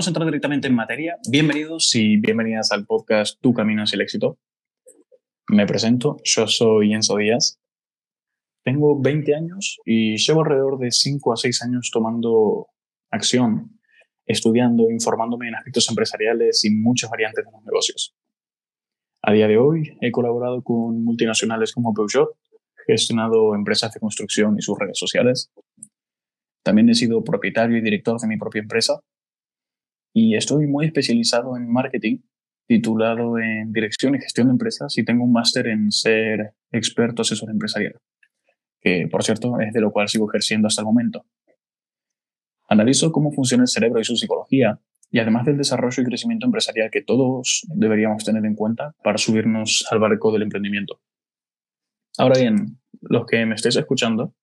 vamos 0.00 0.08
a 0.08 0.10
entrar 0.12 0.24
directamente 0.24 0.66
en 0.66 0.74
materia. 0.74 1.18
Bienvenidos 1.28 1.94
y 1.94 2.16
bienvenidas 2.16 2.72
al 2.72 2.86
podcast 2.86 3.38
Tu 3.42 3.52
Camino 3.52 3.82
hacia 3.82 3.96
el 3.96 4.00
Éxito. 4.00 4.38
Me 5.48 5.66
presento, 5.66 6.16
yo 6.24 6.46
soy 6.46 6.94
Enzo 6.94 7.18
Díaz. 7.18 7.60
Tengo 8.64 8.98
20 8.98 9.34
años 9.34 9.76
y 9.84 10.16
llevo 10.16 10.40
alrededor 10.40 10.78
de 10.78 10.90
5 10.90 11.34
a 11.34 11.36
6 11.36 11.62
años 11.64 11.90
tomando 11.92 12.68
acción, 13.10 13.78
estudiando, 14.24 14.90
informándome 14.90 15.48
en 15.48 15.56
aspectos 15.56 15.86
empresariales 15.90 16.64
y 16.64 16.70
muchas 16.70 17.10
variantes 17.10 17.44
de 17.44 17.52
los 17.52 17.62
negocios. 17.62 18.16
A 19.20 19.32
día 19.32 19.48
de 19.48 19.58
hoy 19.58 19.98
he 20.00 20.10
colaborado 20.10 20.62
con 20.62 21.04
multinacionales 21.04 21.74
como 21.74 21.92
Peugeot, 21.92 22.30
gestionado 22.86 23.54
empresas 23.54 23.92
de 23.92 24.00
construcción 24.00 24.56
y 24.58 24.62
sus 24.62 24.78
redes 24.78 24.98
sociales. 24.98 25.52
También 26.62 26.88
he 26.88 26.94
sido 26.94 27.22
propietario 27.22 27.76
y 27.76 27.82
director 27.82 28.18
de 28.18 28.28
mi 28.28 28.38
propia 28.38 28.62
empresa 28.62 29.02
y 30.12 30.36
estoy 30.36 30.66
muy 30.66 30.86
especializado 30.86 31.56
en 31.56 31.70
marketing, 31.70 32.18
titulado 32.66 33.38
en 33.38 33.72
dirección 33.72 34.14
y 34.14 34.20
gestión 34.20 34.48
de 34.48 34.52
empresas 34.52 34.96
y 34.98 35.04
tengo 35.04 35.24
un 35.24 35.32
máster 35.32 35.66
en 35.66 35.90
ser 35.90 36.54
experto 36.70 37.22
asesor 37.22 37.50
empresarial, 37.50 38.00
que 38.80 39.08
por 39.10 39.24
cierto 39.24 39.58
es 39.60 39.72
de 39.72 39.80
lo 39.80 39.92
cual 39.92 40.08
sigo 40.08 40.28
ejerciendo 40.28 40.68
hasta 40.68 40.82
el 40.82 40.86
momento. 40.86 41.26
Analizo 42.68 43.10
cómo 43.10 43.32
funciona 43.32 43.64
el 43.64 43.68
cerebro 43.68 44.00
y 44.00 44.04
su 44.04 44.16
psicología 44.16 44.80
y 45.10 45.18
además 45.18 45.44
del 45.44 45.56
desarrollo 45.56 46.02
y 46.02 46.06
crecimiento 46.06 46.46
empresarial 46.46 46.90
que 46.90 47.02
todos 47.02 47.66
deberíamos 47.74 48.24
tener 48.24 48.44
en 48.44 48.54
cuenta 48.54 48.94
para 49.02 49.18
subirnos 49.18 49.84
al 49.90 49.98
barco 49.98 50.32
del 50.32 50.42
emprendimiento. 50.42 51.00
Ahora 52.16 52.38
bien, 52.38 52.78
los 53.00 53.26
que 53.26 53.44
me 53.46 53.56
estéis 53.56 53.76
escuchando 53.76 54.34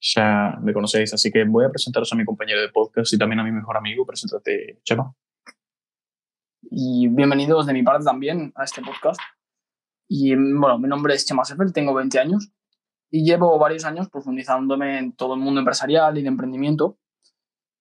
ya 0.00 0.58
me 0.62 0.72
conocéis, 0.72 1.12
así 1.14 1.30
que 1.30 1.44
voy 1.44 1.64
a 1.64 1.70
presentaros 1.70 2.12
a 2.12 2.16
mi 2.16 2.24
compañero 2.24 2.60
de 2.60 2.68
podcast 2.68 3.12
y 3.12 3.18
también 3.18 3.40
a 3.40 3.44
mi 3.44 3.52
mejor 3.52 3.76
amigo. 3.76 4.06
Preséntate, 4.06 4.80
Chema. 4.84 5.12
Y 6.62 7.08
bienvenidos 7.08 7.66
de 7.66 7.72
mi 7.72 7.82
parte 7.82 8.04
también 8.04 8.52
a 8.56 8.64
este 8.64 8.82
podcast. 8.82 9.20
Y 10.08 10.34
bueno, 10.34 10.78
mi 10.78 10.88
nombre 10.88 11.14
es 11.14 11.26
Chema 11.26 11.44
Seffel, 11.44 11.72
tengo 11.72 11.94
20 11.94 12.18
años 12.18 12.52
y 13.10 13.24
llevo 13.24 13.58
varios 13.58 13.84
años 13.84 14.08
profundizándome 14.08 14.98
en 14.98 15.12
todo 15.12 15.34
el 15.34 15.40
mundo 15.40 15.60
empresarial 15.60 16.18
y 16.18 16.22
de 16.22 16.28
emprendimiento. 16.28 16.98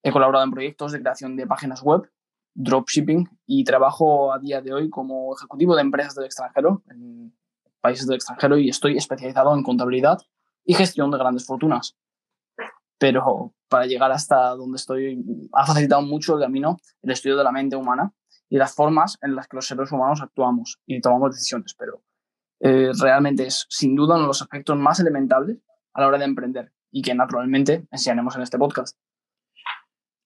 He 0.04 0.12
colaborado 0.12 0.46
en 0.46 0.52
proyectos 0.52 0.92
de 0.92 1.02
creación 1.02 1.36
de 1.36 1.48
páginas 1.48 1.82
web, 1.82 2.10
dropshipping 2.54 3.28
y 3.46 3.64
trabajo 3.64 4.34
a 4.34 4.40
día 4.40 4.62
de 4.62 4.74
hoy 4.74 4.90
como 4.90 5.36
ejecutivo 5.36 5.76
de 5.76 5.82
empresas 5.82 6.16
del 6.16 6.26
extranjero, 6.26 6.84
en 6.90 7.36
países 7.82 8.08
del 8.08 8.16
extranjero 8.16 8.58
y 8.58 8.70
estoy 8.70 8.98
especializado 8.98 9.54
en 9.56 9.64
contabilidad 9.64 10.20
y 10.64 10.74
gestión 10.74 11.12
de 11.12 11.18
grandes 11.18 11.46
fortunas 11.46 11.96
pero 12.98 13.54
para 13.70 13.86
llegar 13.86 14.12
hasta 14.12 14.50
donde 14.52 14.78
estoy 14.78 15.24
ha 15.54 15.66
facilitado 15.66 16.02
mucho 16.02 16.36
el 16.36 16.42
camino 16.42 16.78
el 17.02 17.12
estudio 17.12 17.38
de 17.38 17.44
la 17.44 17.52
mente 17.52 17.76
humana 17.76 18.14
y 18.50 18.58
las 18.58 18.76
formas 18.76 19.18
en 19.22 19.36
las 19.36 19.48
que 19.48 19.58
los 19.58 19.68
seres 19.68 19.92
humanos 19.92 20.22
actuamos 20.22 20.80
y 20.86 21.02
tomamos 21.02 21.32
decisiones, 21.32 21.76
pero 21.78 22.04
eh, 22.60 22.92
realmente 23.00 23.48
es 23.48 23.66
sin 23.70 23.96
duda 23.96 24.16
uno 24.16 24.24
de 24.24 24.28
los 24.28 24.42
aspectos 24.42 24.78
más 24.78 25.00
elementales 25.00 25.58
a 25.94 26.02
la 26.02 26.08
hora 26.08 26.18
de 26.18 26.26
emprender 26.26 26.72
y 26.92 27.02
que 27.02 27.14
naturalmente 27.14 27.88
enseñaremos 27.92 28.36
en 28.36 28.44
este 28.44 28.58
podcast. 28.58 28.98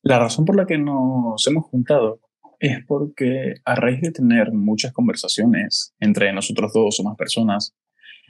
La 0.02 0.20
razón 0.20 0.46
por 0.46 0.56
la 0.56 0.66
que 0.66 0.78
nos 0.78 1.46
hemos 1.48 1.66
juntado 1.66 2.22
es 2.60 2.86
porque 2.86 3.56
a 3.66 3.76
raíz 3.76 4.02
de 4.02 4.12
tener 4.12 4.52
muchas 4.52 4.94
conversaciones 4.94 5.94
entre 6.00 6.32
nosotros 6.34 6.72
dos 6.74 7.00
o 7.00 7.04
más 7.04 7.16
personas, 7.16 7.76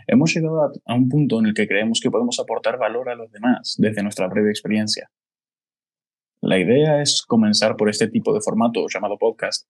Hemos 0.07 0.33
llegado 0.33 0.71
a, 0.85 0.93
un 0.93 1.09
punto 1.09 1.39
en 1.39 1.47
el 1.47 1.53
que 1.53 1.67
creemos 1.67 1.99
que 2.01 2.11
podemos 2.11 2.39
aportar 2.39 2.77
valor 2.77 3.09
a 3.09 3.15
los 3.15 3.31
demás 3.31 3.75
desde 3.77 4.03
nuestra 4.03 4.27
breve 4.27 4.49
experiencia. 4.49 5.09
La 6.41 6.57
idea 6.57 7.01
es 7.01 7.23
comenzar 7.27 7.75
por 7.75 7.89
este 7.89 8.07
tipo 8.07 8.33
de 8.33 8.41
formato 8.41 8.85
llamado 8.87 9.17
podcast 9.17 9.67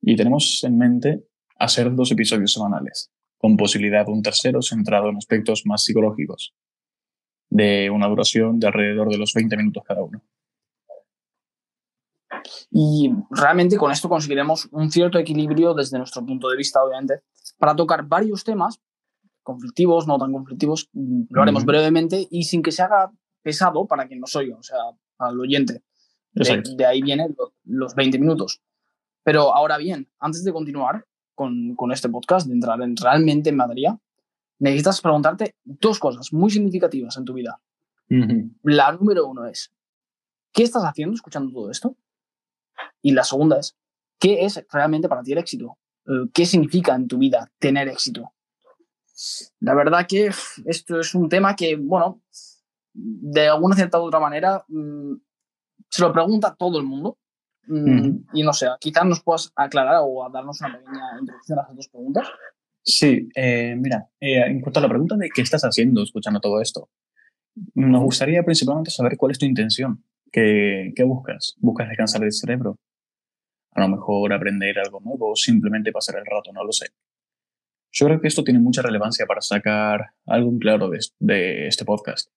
y 0.00 0.16
tenemos 0.16 0.62
en 0.64 0.78
mente 0.78 1.24
hacer 1.56 1.94
dos 1.94 2.12
episodios 2.12 2.52
semanales, 2.52 3.10
con 3.36 3.56
posibilidad 3.56 4.06
de 4.06 4.12
un 4.12 4.22
tercero 4.22 4.62
centrado 4.62 5.08
en 5.08 5.16
aspectos 5.16 5.62
más 5.66 5.82
psicológicos, 5.82 6.54
de 7.50 7.90
una 7.90 8.06
duración 8.06 8.58
de 8.58 8.66
alrededor 8.68 9.08
de 9.08 9.18
los 9.18 9.32
20 9.34 9.56
minutos 9.56 9.82
cada 9.86 10.02
uno. 10.02 10.22
Y 12.70 13.10
realmente 13.30 13.76
con 13.76 13.90
esto 13.90 14.08
conseguiremos 14.08 14.68
un 14.72 14.90
cierto 14.90 15.18
equilibrio 15.18 15.74
desde 15.74 15.98
nuestro 15.98 16.24
punto 16.24 16.48
de 16.48 16.56
vista, 16.56 16.82
obviamente, 16.82 17.20
para 17.58 17.74
tocar 17.74 18.04
varios 18.04 18.44
temas 18.44 18.80
conflictivos, 19.44 20.08
no 20.08 20.18
tan 20.18 20.32
conflictivos, 20.32 20.90
lo 20.92 21.42
haremos 21.42 21.64
brevemente 21.64 22.26
y 22.28 22.44
sin 22.44 22.62
que 22.62 22.72
se 22.72 22.82
haga 22.82 23.12
pesado 23.42 23.86
para 23.86 24.08
quien 24.08 24.18
nos 24.18 24.34
oiga, 24.34 24.56
o 24.56 24.62
sea, 24.62 24.78
al 25.18 25.38
oyente. 25.38 25.84
De, 26.32 26.84
ahí 26.84 27.00
vienen 27.00 27.36
los 27.64 27.94
20 27.94 28.18
minutos. 28.18 28.60
Pero 29.22 29.54
ahora 29.54 29.78
bien, 29.78 30.10
antes 30.18 30.42
de 30.42 30.52
continuar 30.52 31.06
con, 31.34 31.76
con, 31.76 31.92
este 31.92 32.08
podcast, 32.08 32.48
de 32.48 32.54
entrar 32.54 32.80
en, 32.82 32.96
realmente 32.96 33.50
en 33.50 33.56
materia, 33.56 33.98
necesitas 34.58 35.00
preguntarte 35.00 35.54
dos 35.62 36.00
cosas 36.00 36.32
muy 36.32 36.50
significativas 36.50 37.16
en 37.16 37.24
tu 37.24 37.34
vida. 37.34 37.60
La 38.62 38.92
número 38.92 39.26
uno 39.26 39.46
es, 39.46 39.72
¿qué 40.52 40.62
estás 40.62 40.84
haciendo 40.84 41.14
escuchando 41.14 41.52
todo 41.52 41.70
esto? 41.70 41.96
Y 43.00 43.12
la 43.12 43.24
segunda 43.24 43.58
es, 43.58 43.76
¿qué 44.18 44.44
es 44.44 44.64
realmente 44.70 45.08
para 45.08 45.22
ti 45.22 45.32
el 45.32 45.38
éxito? 45.38 45.78
Eh, 46.06 46.28
¿Qué 46.32 46.44
significa 46.44 46.94
en 46.94 47.08
tu 47.08 47.18
vida 47.18 47.50
tener 47.58 47.88
éxito? 47.88 48.33
La 49.60 49.74
verdad 49.74 50.06
que 50.08 50.30
esto 50.66 51.00
es 51.00 51.14
un 51.14 51.28
tema 51.28 51.54
que, 51.54 51.76
bueno, 51.76 52.20
de 52.92 53.48
alguna 53.48 53.76
cierta 53.76 54.00
u 54.00 54.04
otra 54.04 54.20
manera 54.20 54.64
mm, 54.68 55.14
se 55.88 56.02
lo 56.02 56.12
pregunta 56.12 56.54
todo 56.58 56.78
el 56.78 56.84
mundo. 56.84 57.18
Mm, 57.66 58.26
y 58.34 58.42
no 58.42 58.52
sé, 58.52 58.66
quizás 58.78 59.06
nos 59.06 59.22
puedas 59.22 59.50
aclarar 59.56 60.00
o 60.02 60.28
darnos 60.30 60.60
una 60.60 60.76
pequeña 60.76 61.18
introducción 61.18 61.58
a 61.58 61.62
esas 61.62 61.76
dos 61.76 61.88
preguntas. 61.88 62.28
Sí, 62.82 63.28
eh, 63.34 63.74
mira, 63.78 64.10
eh, 64.20 64.42
en 64.46 64.60
cuanto 64.60 64.80
a 64.80 64.82
la 64.82 64.88
pregunta 64.88 65.16
de 65.16 65.30
qué 65.34 65.40
estás 65.40 65.62
haciendo 65.62 66.02
escuchando 66.02 66.40
todo 66.40 66.60
esto, 66.60 66.90
nos 67.74 68.02
gustaría 68.02 68.42
principalmente 68.42 68.90
saber 68.90 69.16
cuál 69.16 69.32
es 69.32 69.38
tu 69.38 69.46
intención. 69.46 70.04
¿Qué, 70.30 70.92
qué 70.94 71.04
buscas? 71.04 71.54
¿Buscas 71.58 71.88
descansar 71.88 72.22
el 72.24 72.32
cerebro? 72.32 72.76
A 73.70 73.80
lo 73.80 73.88
mejor 73.88 74.32
aprender 74.32 74.78
algo 74.78 75.00
nuevo 75.00 75.30
o 75.30 75.36
simplemente 75.36 75.92
pasar 75.92 76.16
el 76.18 76.26
rato, 76.26 76.52
no 76.52 76.64
lo 76.64 76.72
sé. 76.72 76.88
Yo 77.96 78.06
creo 78.06 78.20
que 78.20 78.26
esto 78.26 78.42
tiene 78.42 78.58
mucha 78.58 78.82
relevancia 78.82 79.24
para 79.24 79.40
sacar 79.40 80.10
algo 80.26 80.50
en 80.50 80.58
claro 80.58 80.90
de, 80.90 81.68
este 81.68 81.84
podcast. 81.84 82.28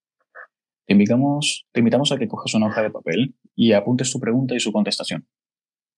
Te 0.85 0.93
invitamos, 0.93 1.65
te 1.71 1.79
invitamos 1.79 2.11
a 2.11 2.17
que 2.19 2.27
cojas 2.27 2.53
una 2.53 2.67
hoja 2.67 2.83
de 2.83 2.91
papel 2.91 3.35
y 3.55 3.73
apuntes 3.73 4.11
tu 4.11 4.19
pregunta 4.19 4.53
y 4.53 4.59
su 4.59 4.71
contestación. 4.71 5.27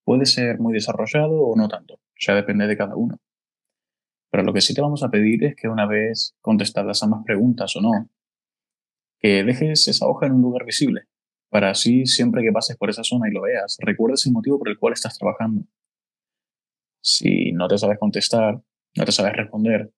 Puede 0.05 0.25
ser 0.27 0.59
muy 0.59 0.71
desarrollado 0.71 1.41
o 1.41 1.57
no 1.57 1.67
tanto, 1.67 1.99
ya 2.17 2.35
depende 2.35 2.67
de 2.67 2.77
cada 2.77 2.95
uno. 2.95 3.19
Pero 4.31 4.43
lo 4.43 4.53
que 4.53 4.61
sí 4.61 4.73
te 4.73 4.79
vamos 4.79 5.03
a 5.03 5.09
pedir 5.09 5.43
es 5.43 5.55
que 5.57 5.67
una 5.67 5.85
vez 5.85 6.37
contestadas 6.39 7.03
ambas 7.03 7.25
preguntas 7.25 7.75
o 7.75 7.81
no, 7.81 8.09
que 9.19 9.43
dejes 9.43 9.89
esa 9.89 10.07
hoja 10.07 10.27
en 10.27 10.35
un 10.35 10.41
lugar 10.41 10.63
visible, 10.63 11.01
para 11.49 11.71
así 11.71 12.05
siempre 12.05 12.43
que 12.43 12.53
pases 12.53 12.77
por 12.77 12.89
esa 12.89 13.03
zona 13.03 13.27
y 13.27 13.33
lo 13.33 13.41
veas, 13.41 13.75
recuerdes 13.81 14.25
el 14.25 14.31
motivo 14.31 14.57
por 14.57 14.69
el 14.69 14.79
cual 14.79 14.93
estás 14.93 15.17
trabajando. 15.17 15.65
Si 17.01 17.51
no 17.51 17.67
te 17.67 17.77
sabes 17.77 17.99
contestar, 17.99 18.61
no 18.99 19.05
te 19.05 19.13
sabes 19.13 19.33
responder, 19.33 19.91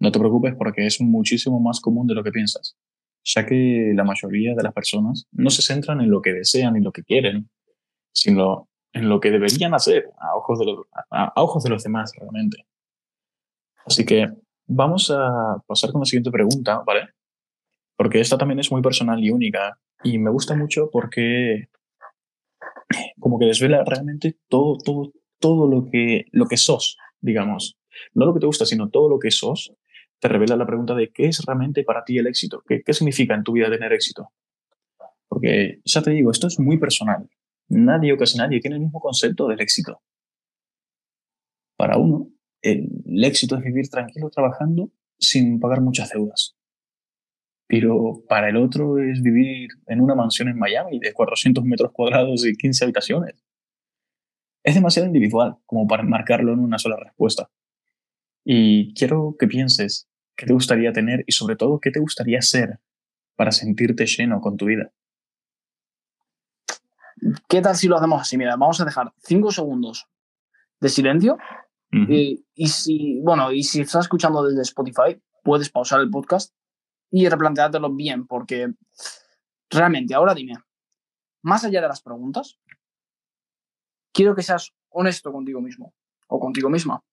no 0.00 0.10
te 0.10 0.18
preocupes 0.18 0.54
porque 0.56 0.84
es 0.84 1.00
muchísimo 1.00 1.60
más 1.60 1.80
común 1.80 2.08
de 2.08 2.14
lo 2.14 2.24
que 2.24 2.32
piensas, 2.32 2.76
ya 3.22 3.46
que 3.46 3.92
la 3.94 4.02
mayoría 4.02 4.54
de 4.56 4.62
las 4.64 4.74
personas 4.74 5.28
no 5.30 5.50
se 5.50 5.62
centran 5.62 6.00
en 6.00 6.10
lo 6.10 6.20
que 6.20 6.32
desean 6.32 6.76
y 6.76 6.80
lo 6.80 6.90
que 6.90 7.04
quieren, 7.04 7.48
sino 8.12 8.68
en 8.92 9.08
lo 9.08 9.20
que 9.20 9.30
deberían 9.30 9.72
hacer 9.72 10.10
a 10.18 10.34
ojos 10.34 10.58
de 10.58 10.64
los, 10.64 10.78
a 11.10 11.32
ojos 11.36 11.62
de 11.62 11.70
los 11.70 11.84
demás 11.84 12.10
realmente. 12.18 12.66
Así 13.86 14.04
que 14.04 14.26
vamos 14.66 15.12
a 15.12 15.62
pasar 15.68 15.92
con 15.92 16.00
la 16.00 16.06
siguiente 16.06 16.32
pregunta, 16.32 16.82
¿vale? 16.84 17.10
Porque 17.96 18.20
esta 18.20 18.36
también 18.36 18.58
es 18.58 18.72
muy 18.72 18.82
personal 18.82 19.22
y 19.22 19.30
única 19.30 19.78
y 20.02 20.18
me 20.18 20.30
gusta 20.30 20.56
mucho 20.56 20.90
porque 20.90 21.68
como 23.20 23.38
que 23.38 23.46
desvela 23.46 23.84
realmente 23.84 24.38
todo, 24.48 24.76
todo, 24.76 25.12
todo 25.38 25.68
lo 25.68 25.88
que, 25.88 26.24
lo 26.32 26.46
que 26.46 26.56
sos, 26.56 26.98
digamos 27.20 27.79
no 28.14 28.26
lo 28.26 28.34
que 28.34 28.40
te 28.40 28.46
gusta, 28.46 28.64
sino 28.64 28.88
todo 28.88 29.08
lo 29.08 29.18
que 29.18 29.30
sos, 29.30 29.72
te 30.18 30.28
revela 30.28 30.56
la 30.56 30.66
pregunta 30.66 30.94
de 30.94 31.10
qué 31.10 31.26
es 31.26 31.42
realmente 31.44 31.82
para 31.84 32.04
ti 32.04 32.18
el 32.18 32.26
éxito, 32.26 32.62
qué, 32.66 32.82
qué 32.84 32.92
significa 32.92 33.34
en 33.34 33.42
tu 33.42 33.52
vida 33.52 33.70
tener 33.70 33.92
éxito. 33.92 34.30
Porque 35.28 35.80
ya 35.84 36.02
te 36.02 36.10
digo, 36.10 36.30
esto 36.30 36.48
es 36.48 36.58
muy 36.58 36.78
personal. 36.78 37.28
Nadie 37.68 38.12
o 38.12 38.16
casi 38.16 38.36
nadie 38.36 38.60
tiene 38.60 38.76
el 38.76 38.82
mismo 38.82 39.00
concepto 39.00 39.46
del 39.46 39.60
éxito. 39.60 40.02
Para 41.76 41.96
uno, 41.96 42.28
el, 42.62 43.24
éxito 43.24 43.56
es 43.56 43.62
vivir 43.62 43.88
tranquilo 43.88 44.28
trabajando 44.28 44.90
sin 45.18 45.60
pagar 45.60 45.80
muchas 45.80 46.10
deudas. 46.10 46.56
Pero 47.66 48.22
para 48.28 48.48
el 48.48 48.56
otro 48.56 48.98
es 48.98 49.22
vivir 49.22 49.68
en 49.86 50.00
una 50.00 50.14
mansión 50.14 50.48
en 50.48 50.58
Miami 50.58 50.98
de 50.98 51.12
400 51.12 51.64
metros 51.64 51.92
cuadrados 51.92 52.44
y 52.44 52.56
15 52.56 52.84
habitaciones. 52.84 53.34
Es 54.64 54.74
demasiado 54.74 55.06
individual 55.06 55.56
como 55.64 55.86
para 55.86 56.02
marcarlo 56.02 56.52
en 56.52 56.58
una 56.58 56.78
sola 56.78 56.96
respuesta. 56.96 57.48
Y 58.52 58.92
quiero 58.94 59.36
que 59.38 59.46
pienses 59.46 60.08
qué 60.34 60.44
te 60.44 60.52
gustaría 60.52 60.92
tener 60.92 61.22
y 61.24 61.30
sobre 61.30 61.54
todo 61.54 61.78
qué 61.78 61.92
te 61.92 62.00
gustaría 62.00 62.42
ser 62.42 62.80
para 63.36 63.52
sentirte 63.52 64.06
lleno 64.06 64.40
con 64.40 64.56
tu 64.56 64.64
vida. 64.64 64.90
¿Qué 67.48 67.60
tal 67.60 67.76
si 67.76 67.86
lo 67.86 67.96
hacemos 67.96 68.20
así? 68.20 68.36
Mira, 68.36 68.56
vamos 68.56 68.80
a 68.80 68.84
dejar 68.84 69.12
cinco 69.18 69.52
segundos 69.52 70.08
de 70.80 70.88
silencio. 70.88 71.38
y, 71.92 72.44
y 72.56 72.66
si, 72.66 73.20
bueno, 73.20 73.52
y 73.52 73.62
si 73.62 73.82
estás 73.82 74.06
escuchando 74.06 74.42
desde 74.42 74.62
Spotify, 74.62 75.22
puedes 75.44 75.70
pausar 75.70 76.00
el 76.00 76.10
podcast 76.10 76.52
y 77.08 77.28
replanteártelo 77.28 77.94
bien, 77.94 78.26
porque 78.26 78.74
realmente, 79.70 80.12
ahora 80.12 80.34
dime, 80.34 80.54
más 81.42 81.64
allá 81.64 81.80
de 81.80 81.86
las 81.86 82.02
preguntas, 82.02 82.58
quiero 84.12 84.34
que 84.34 84.42
seas 84.42 84.74
honesto 84.88 85.30
contigo 85.30 85.60
mismo 85.60 85.94
o 86.26 86.40
contigo 86.40 86.68
misma. 86.68 87.04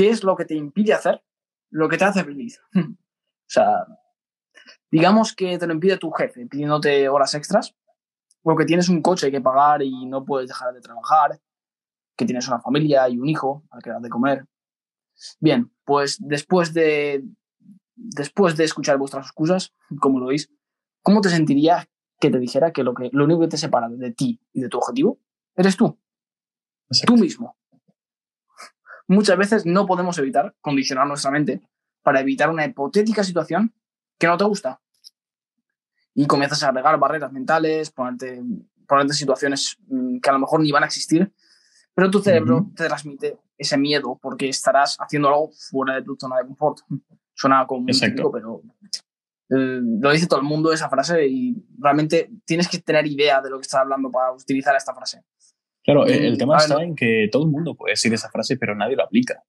¿Qué 0.00 0.08
es 0.08 0.24
lo 0.24 0.34
que 0.34 0.46
te 0.46 0.54
impide 0.54 0.94
hacer 0.94 1.22
lo 1.68 1.86
que 1.86 1.98
te 1.98 2.06
hace 2.06 2.24
feliz? 2.24 2.58
o 2.74 2.96
sea, 3.46 3.86
digamos 4.90 5.34
que 5.34 5.58
te 5.58 5.66
lo 5.66 5.74
impide 5.74 5.98
tu 5.98 6.10
jefe 6.10 6.46
pidiéndote 6.46 7.06
horas 7.10 7.34
extras, 7.34 7.76
o 8.42 8.56
que 8.56 8.64
tienes 8.64 8.88
un 8.88 9.02
coche 9.02 9.30
que 9.30 9.42
pagar 9.42 9.82
y 9.82 10.06
no 10.06 10.24
puedes 10.24 10.48
dejar 10.48 10.72
de 10.72 10.80
trabajar, 10.80 11.38
que 12.16 12.24
tienes 12.24 12.48
una 12.48 12.62
familia 12.62 13.10
y 13.10 13.18
un 13.18 13.28
hijo 13.28 13.62
al 13.68 13.82
que 13.82 13.90
dar 13.90 14.00
de 14.00 14.08
comer. 14.08 14.46
Bien, 15.38 15.70
pues 15.84 16.16
después 16.18 16.72
de, 16.72 17.22
después 17.94 18.56
de 18.56 18.64
escuchar 18.64 18.96
vuestras 18.96 19.26
excusas, 19.26 19.74
como 20.00 20.18
lo 20.18 20.28
veis, 20.28 20.50
¿cómo 21.02 21.20
te 21.20 21.28
sentirías 21.28 21.90
que 22.18 22.30
te 22.30 22.38
dijera 22.38 22.72
que 22.72 22.84
lo, 22.84 22.94
que 22.94 23.10
lo 23.12 23.24
único 23.24 23.40
que 23.40 23.48
te 23.48 23.58
separa 23.58 23.90
de 23.90 24.12
ti 24.12 24.40
y 24.54 24.62
de 24.62 24.70
tu 24.70 24.78
objetivo 24.78 25.20
eres 25.56 25.76
tú? 25.76 26.00
Tú 27.06 27.18
mismo. 27.18 27.59
Muchas 29.10 29.36
veces 29.36 29.66
no 29.66 29.86
podemos 29.86 30.16
evitar 30.18 30.54
condicionar 30.60 31.04
nuestra 31.04 31.32
mente 31.32 31.60
para 32.00 32.20
evitar 32.20 32.48
una 32.48 32.64
hipotética 32.64 33.24
situación 33.24 33.74
que 34.16 34.28
no 34.28 34.36
te 34.36 34.44
gusta. 34.44 34.80
Y 36.14 36.28
comienzas 36.28 36.62
a 36.62 36.68
agregar 36.68 36.96
barreras 36.96 37.32
mentales, 37.32 37.90
ponerte, 37.90 38.40
ponerte 38.86 39.14
situaciones 39.14 39.76
mm, 39.88 40.20
que 40.20 40.30
a 40.30 40.34
lo 40.34 40.38
mejor 40.38 40.60
ni 40.60 40.70
van 40.70 40.84
a 40.84 40.86
existir, 40.86 41.32
pero 41.92 42.08
tu 42.08 42.20
cerebro 42.20 42.70
te 42.76 42.86
transmite 42.86 43.40
ese 43.58 43.76
miedo 43.76 44.16
porque 44.22 44.48
estarás 44.48 44.96
haciendo 45.00 45.26
algo 45.26 45.50
fuera 45.50 45.96
de 45.96 46.02
tu 46.02 46.14
zona 46.16 46.36
de 46.36 46.46
confort. 46.46 46.78
Suena 47.34 47.66
como 47.66 47.80
muy 47.80 47.92
típico, 47.92 48.30
pero 48.30 48.62
eh, 49.48 49.80
lo 49.82 50.12
dice 50.12 50.28
todo 50.28 50.38
el 50.38 50.46
mundo 50.46 50.72
esa 50.72 50.88
frase 50.88 51.26
y 51.26 51.56
realmente 51.80 52.30
tienes 52.44 52.68
que 52.68 52.78
tener 52.78 53.08
idea 53.08 53.40
de 53.40 53.50
lo 53.50 53.58
que 53.58 53.62
estás 53.62 53.80
hablando 53.80 54.08
para 54.08 54.30
utilizar 54.30 54.76
esta 54.76 54.94
frase. 54.94 55.24
Claro, 55.82 56.06
el, 56.06 56.36
tema 56.36 56.58
está 56.58 56.82
en 56.82 56.94
que 56.94 57.28
todo 57.32 57.44
el 57.44 57.50
mundo 57.50 57.74
puede 57.74 57.92
decir 57.92 58.12
esa 58.12 58.30
frase, 58.30 58.56
pero 58.56 58.74
nadie 58.74 58.96
lo 58.96 59.04
aplica. 59.04 59.42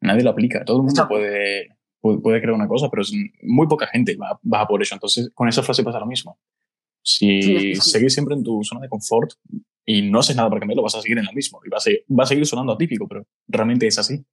Nadie 0.00 0.22
lo 0.22 0.30
aplica. 0.30 0.64
Todo 0.64 0.78
el 0.78 0.82
mundo 0.84 1.06
puede, 1.08 1.76
puede, 2.00 2.40
crear 2.40 2.52
una 2.52 2.66
cosa, 2.66 2.88
pero 2.90 3.02
es 3.02 3.12
muy 3.42 3.68
poca 3.68 3.86
gente 3.86 4.16
va, 4.16 4.40
va, 4.42 4.66
por 4.66 4.82
eso. 4.82 4.94
Entonces, 4.94 5.30
con 5.34 5.48
esa 5.48 5.62
frase 5.62 5.84
pasa 5.84 6.00
lo 6.00 6.06
mismo. 6.06 6.38
Si 7.02 7.74
seguís 7.76 8.12
siempre 8.12 8.34
en 8.34 8.42
tu 8.42 8.62
zona 8.64 8.80
de 8.80 8.88
confort 8.88 9.32
y 9.86 10.02
no 10.10 10.18
haces 10.18 10.36
nada 10.36 10.48
para 10.48 10.60
cambiarlo, 10.60 10.82
vas 10.82 10.96
a 10.96 11.02
seguir 11.02 11.18
en 11.18 11.26
lo 11.26 11.32
mismo. 11.32 11.60
Y 11.64 11.68
va 11.68 11.76
a, 11.76 11.80
seguir, 11.80 12.04
va 12.10 12.24
a 12.24 12.26
seguir 12.26 12.44
sonando 12.46 12.72
atípico, 12.72 13.06
pero 13.06 13.24
realmente 13.48 13.86
es 13.86 13.98
así 13.98 14.24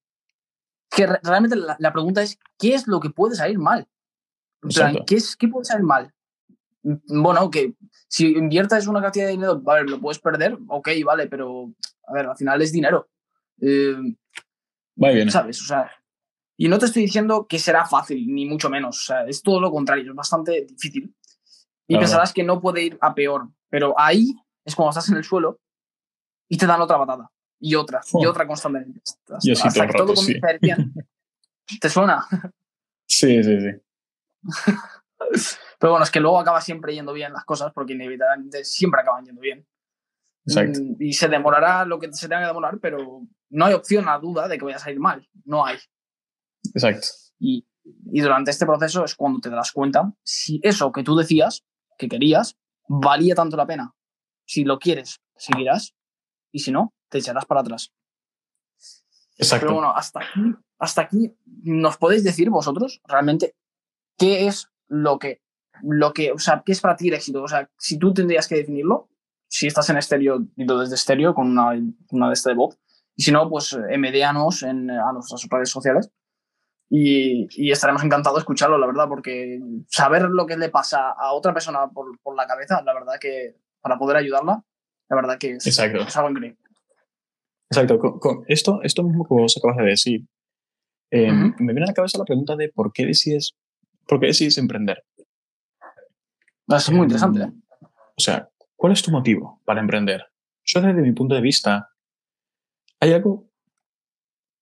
que 0.95 1.05
realmente 1.05 1.55
la, 1.55 1.93
pregunta 1.93 2.21
es, 2.21 2.39
¿qué 2.57 2.73
es 2.73 2.87
lo 2.87 2.99
que 2.99 3.09
puede 3.09 3.35
salir 3.35 3.59
mal? 3.59 3.87
O 4.63 4.71
sea, 4.71 4.91
¿qué, 5.05 5.15
es, 5.15 5.35
¿qué 5.35 5.47
puede 5.47 5.65
salir 5.65 5.85
mal? 5.85 6.13
Bueno, 7.07 7.49
que 7.49 7.73
si 8.07 8.27
inviertas 8.27 8.87
una 8.87 9.01
cantidad 9.01 9.25
de 9.25 9.31
dinero, 9.31 9.59
vale, 9.59 9.89
lo 9.89 9.99
puedes 9.99 10.19
perder, 10.19 10.57
ok, 10.67 10.89
vale, 11.05 11.27
pero 11.27 11.73
a 12.07 12.13
ver, 12.13 12.27
al 12.27 12.37
final 12.37 12.61
es 12.61 12.71
dinero. 12.71 13.09
Eh, 13.59 13.95
bien. 14.95 15.29
¿Sabes? 15.29 15.61
O 15.61 15.65
sea, 15.65 15.91
y 16.55 16.69
no 16.69 16.79
te 16.79 16.85
estoy 16.85 17.03
diciendo 17.03 17.45
que 17.47 17.59
será 17.59 17.85
fácil, 17.85 18.25
ni 18.33 18.45
mucho 18.45 18.69
menos. 18.69 18.97
O 18.99 19.05
sea, 19.05 19.25
es 19.25 19.41
todo 19.41 19.59
lo 19.59 19.69
contrario, 19.69 20.09
es 20.09 20.15
bastante 20.15 20.65
difícil. 20.65 21.13
Y 21.87 21.97
pensarás 21.97 22.33
que 22.33 22.43
no 22.43 22.61
puede 22.61 22.83
ir 22.83 22.97
a 23.01 23.13
peor, 23.13 23.49
pero 23.69 23.93
ahí 23.97 24.33
es 24.65 24.75
cuando 24.75 24.89
estás 24.89 25.09
en 25.09 25.17
el 25.17 25.23
suelo 25.23 25.59
y 26.49 26.57
te 26.57 26.65
dan 26.65 26.81
otra 26.81 26.97
patada 26.97 27.31
y 27.59 27.75
otra, 27.75 28.01
y 28.13 28.25
otra 28.25 28.45
constantemente. 28.45 29.01
Yo 29.43 29.55
sí 29.55 29.67
hasta 29.67 29.87
que 29.87 29.93
todo 29.93 30.13
a 30.13 30.53
ir 30.53 30.59
bien. 30.59 30.93
¿Te 31.81 31.89
suena? 31.89 32.25
Sí, 33.07 33.43
sí, 33.43 33.57
sí. 33.59 33.69
Pero 35.79 35.91
bueno, 35.91 36.03
es 36.03 36.11
que 36.11 36.19
luego 36.19 36.39
acaba 36.39 36.61
siempre 36.61 36.93
yendo 36.93 37.13
bien 37.13 37.33
las 37.33 37.45
cosas, 37.45 37.71
porque 37.73 37.93
inevitablemente 37.93 38.63
siempre 38.63 39.01
acaban 39.01 39.25
yendo 39.25 39.41
bien. 39.41 39.67
Exacto. 40.45 40.79
Mm, 40.81 40.95
y 40.99 41.13
se 41.13 41.27
demorará 41.27 41.85
lo 41.85 41.99
que 41.99 42.11
se 42.13 42.27
tenga 42.27 42.41
que 42.41 42.47
demorar, 42.47 42.79
pero 42.79 43.21
no 43.49 43.65
hay 43.65 43.73
opción 43.73 44.07
a 44.07 44.17
duda 44.17 44.47
de 44.47 44.57
que 44.57 44.65
vaya 44.65 44.77
a 44.77 44.81
salir 44.81 44.99
mal. 44.99 45.27
No 45.45 45.65
hay. 45.65 45.77
Exacto. 46.73 47.07
Y, 47.39 47.67
y 47.83 48.21
durante 48.21 48.51
este 48.51 48.65
proceso 48.65 49.03
es 49.03 49.15
cuando 49.15 49.39
te 49.39 49.49
das 49.49 49.71
cuenta 49.71 50.13
si 50.23 50.59
eso 50.63 50.91
que 50.91 51.03
tú 51.03 51.15
decías, 51.15 51.65
que 51.97 52.07
querías, 52.07 52.57
valía 52.87 53.35
tanto 53.35 53.57
la 53.57 53.65
pena. 53.65 53.93
Si 54.45 54.63
lo 54.63 54.79
quieres, 54.79 55.21
seguirás. 55.35 55.93
Y 56.51 56.59
si 56.59 56.71
no, 56.71 56.93
te 57.09 57.17
echarás 57.17 57.45
para 57.45 57.61
atrás. 57.61 57.93
Exacto. 59.37 59.67
Pero 59.67 59.75
bueno, 59.75 59.93
hasta 59.95 60.21
aquí, 60.21 60.55
hasta 60.79 61.01
aquí 61.01 61.35
nos 61.45 61.97
podéis 61.97 62.23
decir 62.23 62.49
vosotros 62.49 63.01
realmente 63.05 63.55
qué 64.17 64.47
es 64.47 64.69
lo 64.87 65.19
que, 65.19 65.41
lo 65.81 66.13
que, 66.13 66.31
o 66.31 66.39
sea, 66.39 66.63
qué 66.65 66.71
es 66.71 66.81
para 66.81 66.95
ti 66.95 67.09
el 67.09 67.15
éxito. 67.15 67.43
O 67.43 67.47
sea, 67.47 67.69
si 67.77 67.97
tú 67.97 68.13
tendrías 68.13 68.47
que 68.47 68.55
definirlo, 68.55 69.09
si 69.47 69.67
estás 69.67 69.89
en 69.89 69.97
estéreo, 69.97 70.39
dilo 70.55 70.79
desde 70.79 70.95
estéreo 70.95 71.33
con 71.33 71.51
una, 71.51 71.71
una 72.11 72.27
de 72.27 72.33
este 72.33 72.49
de 72.49 72.55
voz, 72.55 72.77
y 73.15 73.23
si 73.23 73.31
no, 73.31 73.49
pues 73.49 73.75
MDanos 73.75 74.63
en, 74.63 74.91
a 74.91 75.11
nuestras 75.11 75.47
redes 75.49 75.69
sociales. 75.69 76.11
Y, 76.89 77.47
y, 77.51 77.71
estaremos 77.71 78.01
encantados 78.03 78.37
de 78.37 78.41
escucharlo, 78.41 78.77
la 78.77 78.87
verdad, 78.87 79.09
porque 79.09 79.59
saber 79.89 80.21
lo 80.21 80.45
que 80.45 80.55
le 80.55 80.69
pasa 80.69 81.09
a 81.09 81.33
otra 81.33 81.51
persona 81.51 81.89
por, 81.89 82.17
por 82.21 82.33
la 82.37 82.47
cabeza, 82.47 82.81
la 82.83 82.93
verdad 82.93 83.15
que 83.19 83.57
para 83.81 83.97
poder 83.97 84.15
ayudarla, 84.15 84.63
la 85.09 85.15
verdad 85.15 85.37
que 85.37 85.51
es, 85.51 85.67
Exacto. 85.67 85.99
es 85.99 86.15
algo 86.15 86.29
increíble. 86.29 86.59
Exacto. 87.69 87.99
Con, 87.99 88.45
esto, 88.47 88.79
esto 88.83 89.03
mismo 89.03 89.27
que 89.27 89.33
vos 89.33 89.57
acabas 89.57 89.77
de 89.77 89.83
decir, 89.83 90.27
eh, 91.11 91.31
me 91.31 91.73
viene 91.73 91.83
a 91.83 91.87
la 91.87 91.93
cabeza 91.93 92.19
la 92.19 92.25
pregunta 92.25 92.55
de 92.55 92.69
por 92.69 92.93
qué 92.93 93.05
decides, 93.05 93.57
por 94.07 94.19
qué 94.19 94.27
decides 94.27 94.57
emprender. 94.57 95.03
Ah, 96.69 96.77
es 96.77 96.91
muy 96.91 97.03
interesante. 97.03 97.41
¿eh? 97.41 97.51
O 98.17 98.21
sea, 98.21 98.49
¿cuál 98.75 98.93
es 98.93 99.01
tu 99.01 99.11
motivo 99.11 99.61
para 99.65 99.79
emprender? 99.79 100.25
Yo 100.63 100.81
desde 100.81 101.01
mi 101.01 101.11
punto 101.13 101.35
de 101.35 101.41
vista, 101.41 101.89
hay 102.99 103.13
algo 103.13 103.49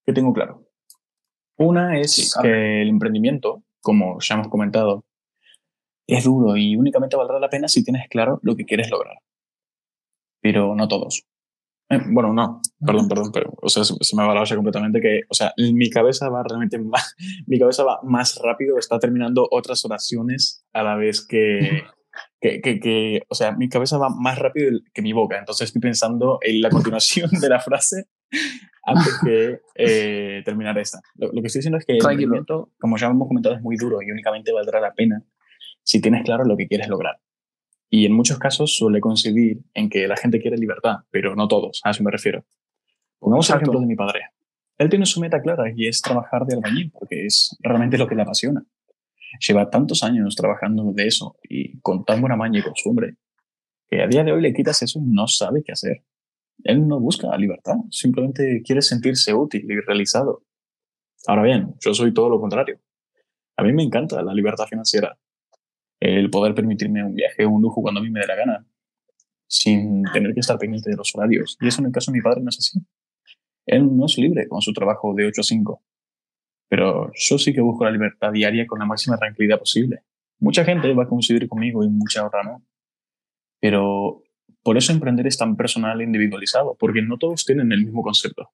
que 0.06 0.14
tengo 0.14 0.34
claro. 0.34 0.68
Una 1.58 2.00
es 2.00 2.36
que 2.42 2.82
el 2.82 2.90
emprendimiento, 2.90 3.64
como 3.82 4.20
ya 4.20 4.36
hemos 4.36 4.50
comentado, 4.50 5.06
es 6.08 6.24
duro 6.26 6.58
y 6.58 6.76
únicamente 6.76 7.16
valdrá 7.16 7.40
la 7.40 7.50
pena 7.50 7.68
si 7.68 7.84
tienes 7.84 8.08
claro 8.10 8.40
lo 8.44 8.56
que 8.56 8.66
quieres 8.66 8.90
lograr. 8.90 9.18
Pero 10.42 10.76
no 10.76 10.88
todos. 10.88 11.26
Eh, 11.90 12.00
bueno, 12.08 12.34
no, 12.34 12.62
perdón, 12.84 13.08
perdón, 13.08 13.32
pero, 13.32 13.54
o 13.62 13.70
sea, 13.70 13.84
se, 13.84 14.16
me 14.16 14.26
va 14.26 14.34
la 14.34 14.42
olla 14.42 14.56
completamente 14.56 15.00
que, 15.00 15.22
o 15.30 15.36
sea, 15.36 15.54
mi 15.58 15.90
cabeza 15.92 16.30
va 16.30 16.44
realmente 16.44 16.80
más, 16.80 17.16
mi 17.48 17.60
cabeza 17.60 17.84
va 17.84 18.00
más 18.04 18.40
rápido, 18.44 18.80
está 18.80 18.98
terminando 18.98 19.48
otras 19.52 19.86
oraciones 19.86 20.66
a 20.74 20.82
la 20.82 20.96
vez 20.96 21.26
que, 21.26 21.84
que, 22.42 22.62
que, 22.62 23.22
o 23.30 23.36
sea, 23.36 23.52
mi 23.52 23.70
cabeza 23.70 24.00
va 24.00 24.10
más 24.10 24.40
rápido 24.40 24.80
que 24.94 25.04
mi 25.04 25.14
boca, 25.14 25.38
entonces 25.38 25.68
estoy 25.68 25.82
pensando 25.82 26.40
en 26.42 26.62
la 26.62 26.72
continuación 26.72 27.30
de 27.30 27.50
la 27.50 27.60
frase 27.60 28.08
antes 28.84 29.20
que 29.24 29.60
eh, 29.76 30.42
terminar 30.44 30.78
esta. 30.80 31.02
Lo, 31.16 31.32
que 31.32 31.48
estoy 31.48 31.60
diciendo 31.60 31.78
es 31.78 31.86
que 31.86 31.98
el 31.98 32.04
movimiento, 32.04 32.72
como 32.80 32.98
ya 32.98 33.08
hemos 33.08 33.28
comentado, 33.28 33.56
es 33.56 33.62
muy 33.62 33.76
duro 33.78 34.02
y 34.02 34.10
únicamente 34.10 34.52
valdrá 34.52 34.80
la 34.80 34.94
pena 34.94 35.24
si 35.84 36.02
tienes 36.02 36.24
claro 36.24 36.46
lo 36.46 36.58
que 36.58 36.68
quieres 36.68 36.88
lograr. 36.88 37.20
Y 37.90 38.06
en 38.06 38.14
muchos 38.14 38.40
casos 38.40 38.76
suele 38.76 39.00
coincidir 39.00 39.60
en 39.74 39.90
que 39.90 40.08
la 40.08 40.18
gente 40.18 40.42
quiere 40.42 40.58
libertad, 40.58 40.98
pero 41.12 41.36
no 41.36 41.48
todos, 41.48 41.82
a 41.84 41.92
eso 41.92 42.04
me 42.04 42.12
refiero. 42.12 42.46
Pongamos 43.20 43.50
el 43.50 43.56
ejemplo 43.58 43.80
de 43.80 43.86
mi 43.86 43.96
padre. 43.96 44.22
Él 44.78 44.90
tiene 44.90 45.06
su 45.06 45.22
meta 45.22 45.42
clara 45.42 45.72
y 45.74 45.88
es 45.88 46.02
trabajar 46.02 46.46
de 46.46 46.56
albañil, 46.56 46.92
porque 46.92 47.26
es 47.26 47.56
realmente 47.62 47.98
lo 47.98 48.08
que 48.08 48.16
le 48.16 48.24
apasiona. 48.24 48.66
Lleva 49.40 49.70
tantos 49.70 50.04
años 50.04 50.36
trabajando 50.36 50.92
de 50.94 51.08
eso 51.08 51.38
y 51.44 51.80
con 51.80 52.04
tan 52.04 52.22
buena 52.22 52.36
maña 52.36 52.60
y 52.60 52.64
costumbre, 52.64 53.18
que 53.88 54.02
a 54.02 54.08
día 54.08 54.24
de 54.24 54.32
hoy 54.32 54.42
le 54.42 54.54
quitas 54.54 54.82
eso 54.82 55.00
y 55.00 55.04
no 55.06 55.28
sabe 55.28 55.64
qué 55.64 55.72
hacer. 55.72 56.04
Él 56.64 56.88
no 56.88 57.00
busca 57.00 57.36
libertad, 57.38 57.76
simplemente 57.90 58.62
quiere 58.66 58.82
sentirse 58.82 59.34
útil 59.34 59.66
y 59.70 59.80
realizado. 59.82 60.44
Ahora 61.28 61.44
bien, 61.44 61.76
yo 61.80 61.94
soy 61.94 62.14
todo 62.14 62.30
lo 62.30 62.40
contrario. 62.40 62.80
A 63.58 63.64
mí 63.64 63.74
me 63.74 63.84
encanta 63.84 64.22
la 64.22 64.34
libertad 64.34 64.66
financiera, 64.68 65.18
el 66.00 66.30
poder 66.30 66.54
permitirme 66.54 67.04
un 67.04 67.16
viaje 67.16 67.46
o 67.46 67.50
un 67.50 67.62
lujo 67.62 67.82
cuando 67.82 68.00
a 68.00 68.04
mí 68.04 68.10
me 68.10 68.20
dé 68.20 68.28
la 68.28 68.36
gana, 68.36 68.68
sin 69.48 70.04
tener 70.14 70.34
que 70.34 70.40
estar 70.40 70.58
pendiente 70.58 70.90
de 70.90 70.98
los 70.98 71.14
horarios. 71.16 71.58
Y 71.62 71.68
eso 71.68 71.82
en 71.82 71.88
el 71.88 71.92
caso 71.92 72.12
de 72.12 72.18
mi 72.18 72.22
padre 72.22 72.42
no 72.42 72.50
es 72.50 72.58
así. 72.60 72.80
Él 73.66 73.96
no 73.96 74.06
es 74.06 74.18
libre 74.18 74.48
con 74.48 74.62
su 74.62 74.74
trabajo 74.74 75.14
de 75.14 75.26
8 75.26 75.42
a 75.42 75.44
5, 75.44 75.84
pero 76.70 77.12
yo 77.14 77.38
sí 77.38 77.54
que 77.54 77.62
busco 77.62 77.86
la 77.86 77.92
libertad 77.92 78.32
diaria 78.32 78.68
con 78.68 78.80
la 78.80 78.86
máxima 78.86 79.18
tranquilidad 79.18 79.60
posible. 79.60 80.04
Mucha 80.40 80.64
gente 80.66 80.94
va 80.94 81.04
a 81.04 81.08
coincidir 81.08 81.48
conmigo 81.48 81.84
y 81.84 81.90
mucha 81.90 82.26
otra 82.26 82.44
no. 82.44 82.64
Pero 83.60 84.24
por 84.62 84.78
eso 84.78 84.92
emprender 84.92 85.28
es 85.28 85.38
tan 85.38 85.56
personal 85.56 86.02
e 86.02 86.04
individualizado, 86.04 86.76
porque 86.80 87.02
no 87.02 87.18
todos 87.18 87.46
tienen 87.46 87.72
el 87.72 87.86
mismo 87.86 88.02
concepto. 88.02 88.52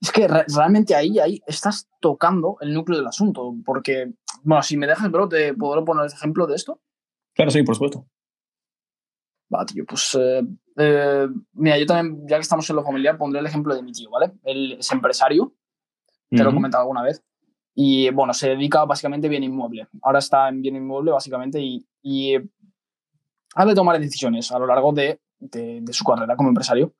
Es 0.00 0.12
que 0.12 0.28
realmente 0.28 0.94
ahí, 0.94 1.18
ahí 1.18 1.40
estás 1.46 1.88
tocando 2.00 2.56
el 2.60 2.74
núcleo 2.74 2.98
del 2.98 3.06
asunto, 3.06 3.54
porque, 3.64 4.12
bueno, 4.42 4.62
si 4.62 4.76
me 4.76 4.86
dejas, 4.86 5.10
bro, 5.10 5.28
¿te 5.28 5.54
puedo 5.54 5.84
poner 5.84 6.06
ejemplo 6.06 6.46
de 6.46 6.56
esto? 6.56 6.80
Claro, 7.34 7.50
sí, 7.50 7.62
por 7.62 7.74
supuesto. 7.74 8.06
Va, 9.54 9.64
tío, 9.64 9.84
pues 9.86 10.16
eh, 10.18 10.42
eh, 10.76 11.28
mira, 11.52 11.78
yo 11.78 11.86
también, 11.86 12.26
ya 12.28 12.36
que 12.36 12.42
estamos 12.42 12.68
en 12.68 12.76
lo 12.76 12.84
familiar, 12.84 13.16
pondré 13.16 13.40
el 13.40 13.46
ejemplo 13.46 13.74
de 13.74 13.82
mi 13.82 13.92
tío, 13.92 14.10
¿vale? 14.10 14.32
Él 14.42 14.76
es 14.78 14.90
empresario, 14.90 15.54
te 16.30 16.42
lo 16.42 16.50
he 16.50 16.54
comentado 16.54 16.82
alguna 16.82 17.02
vez, 17.02 17.22
y 17.74 18.10
bueno, 18.10 18.32
se 18.32 18.50
dedica 18.50 18.84
básicamente 18.84 19.26
a 19.26 19.30
bien 19.30 19.44
inmueble. 19.44 19.88
Ahora 20.02 20.20
está 20.20 20.48
en 20.48 20.62
bien 20.62 20.76
inmueble, 20.76 21.12
básicamente, 21.12 21.60
y, 21.60 21.86
y 22.02 22.36
ha 23.54 23.66
de 23.66 23.74
tomar 23.74 23.98
decisiones 23.98 24.50
a 24.52 24.58
lo 24.58 24.66
largo 24.66 24.92
de, 24.92 25.20
de, 25.38 25.92
su 25.92 26.04
carrera 26.04 26.36
como 26.36 26.48
empresario. 26.48 26.94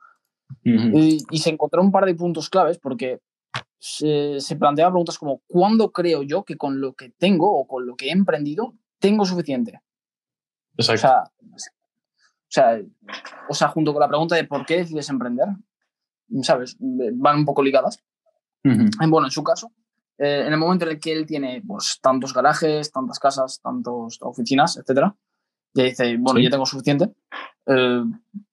Y, 0.63 1.19
y, 1.31 1.39
se 1.39 1.51
encontró 1.51 1.83
un 1.83 1.93
par 1.93 2.05
de 2.07 2.15
puntos 2.15 2.49
claves 2.49 2.79
porque 2.79 3.21
se, 3.79 4.41
se 4.41 4.57
planteaba 4.57 4.93
preguntas 4.93 5.19
como, 5.19 5.43
¿cuándo 5.47 5.93
creo 5.93 6.23
yo 6.23 6.45
que 6.45 6.57
con 6.57 6.81
lo 6.81 6.95
que 6.95 7.11
tengo 7.11 7.53
o 7.53 7.67
con 7.67 7.87
lo 7.87 7.97
que 7.97 8.09
he 8.09 8.13
emprendido 8.13 8.75
tengo 8.99 9.25
suficiente? 9.25 9.81
Exacto. 10.77 10.95
O 10.95 10.99
sea, 10.99 11.23
o 11.23 12.55
sea, 12.55 12.81
o 13.49 13.55
sea, 13.55 13.69
junto 13.69 13.93
con 13.93 14.01
la 14.01 14.09
pregunta 14.09 14.37
de 14.37 14.45
por 14.45 14.65
qué 14.65 14.79
decides 14.79 15.09
emprender, 15.11 15.49
¿sabes? 16.43 16.77
Van 16.79 17.39
un 17.39 17.45
poco 17.45 17.63
ligadas. 17.63 18.03
Bueno, 18.63 19.27
en 19.27 19.31
su 19.31 19.43
caso, 19.43 19.73
eh, 20.19 20.45
en 20.47 20.53
el 20.53 20.59
momento 20.59 20.85
en 20.85 20.93
el 20.93 21.01
que 21.01 21.13
él 21.13 21.27
tiene 21.27 21.63
pues, 21.67 21.99
tantos 22.01 22.33
garajes, 22.33 22.91
tantas 22.93 23.19
casas, 23.19 23.61
tantas 23.61 24.19
oficinas, 24.21 24.77
etcétera, 24.77 25.15
ya 25.75 25.85
dice, 25.85 26.16
bueno, 26.19 26.40
ya 26.40 26.50
tengo 26.50 26.66
suficiente. 26.66 27.11
Eh, 27.66 28.04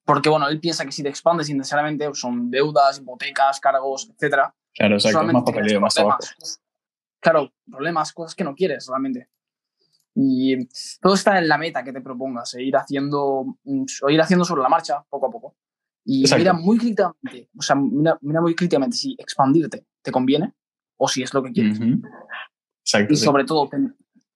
porque, 0.03 0.29
bueno, 0.29 0.49
él 0.49 0.59
piensa 0.59 0.85
que 0.85 0.91
si 0.91 1.03
te 1.03 1.09
expandes 1.09 1.49
innecesariamente 1.49 2.09
son 2.13 2.49
deudas, 2.49 2.99
hipotecas, 2.99 3.59
cargos, 3.59 4.09
etcétera. 4.09 4.53
Claro, 4.73 4.95
exacto, 4.95 5.23
más 5.23 5.43
papeleo, 5.43 5.79
más 5.79 5.93
trabajo. 5.93 6.19
Claro, 7.19 7.53
problemas, 7.69 8.11
cosas 8.13 8.35
que 8.35 8.43
no 8.43 8.55
quieres 8.55 8.87
realmente. 8.87 9.29
Y 10.15 10.67
todo 10.99 11.13
está 11.13 11.37
en 11.37 11.47
la 11.47 11.57
meta 11.57 11.83
que 11.83 11.93
te 11.93 12.01
propongas, 12.01 12.53
e 12.55 12.63
ir 12.63 12.75
haciendo, 12.75 13.57
mm, 13.63 13.85
o 14.01 14.09
ir 14.09 14.21
haciendo 14.21 14.43
sobre 14.43 14.63
la 14.63 14.69
marcha, 14.69 15.05
poco 15.09 15.27
a 15.27 15.31
poco. 15.31 15.55
Y 16.03 16.25
mira 16.35 16.53
muy 16.53 16.79
críticamente, 16.79 17.49
o 17.55 17.61
sea, 17.61 17.75
mira, 17.75 18.17
muy 18.41 18.55
críticamente 18.55 18.97
si 18.97 19.15
expandirte 19.19 19.85
te 20.01 20.11
conviene 20.11 20.51
o 20.97 21.07
si 21.07 21.21
es 21.21 21.31
lo 21.33 21.43
que 21.43 21.51
quieres. 21.51 21.79
y 21.79 23.15
sobre 23.15 23.45
todo, 23.45 23.69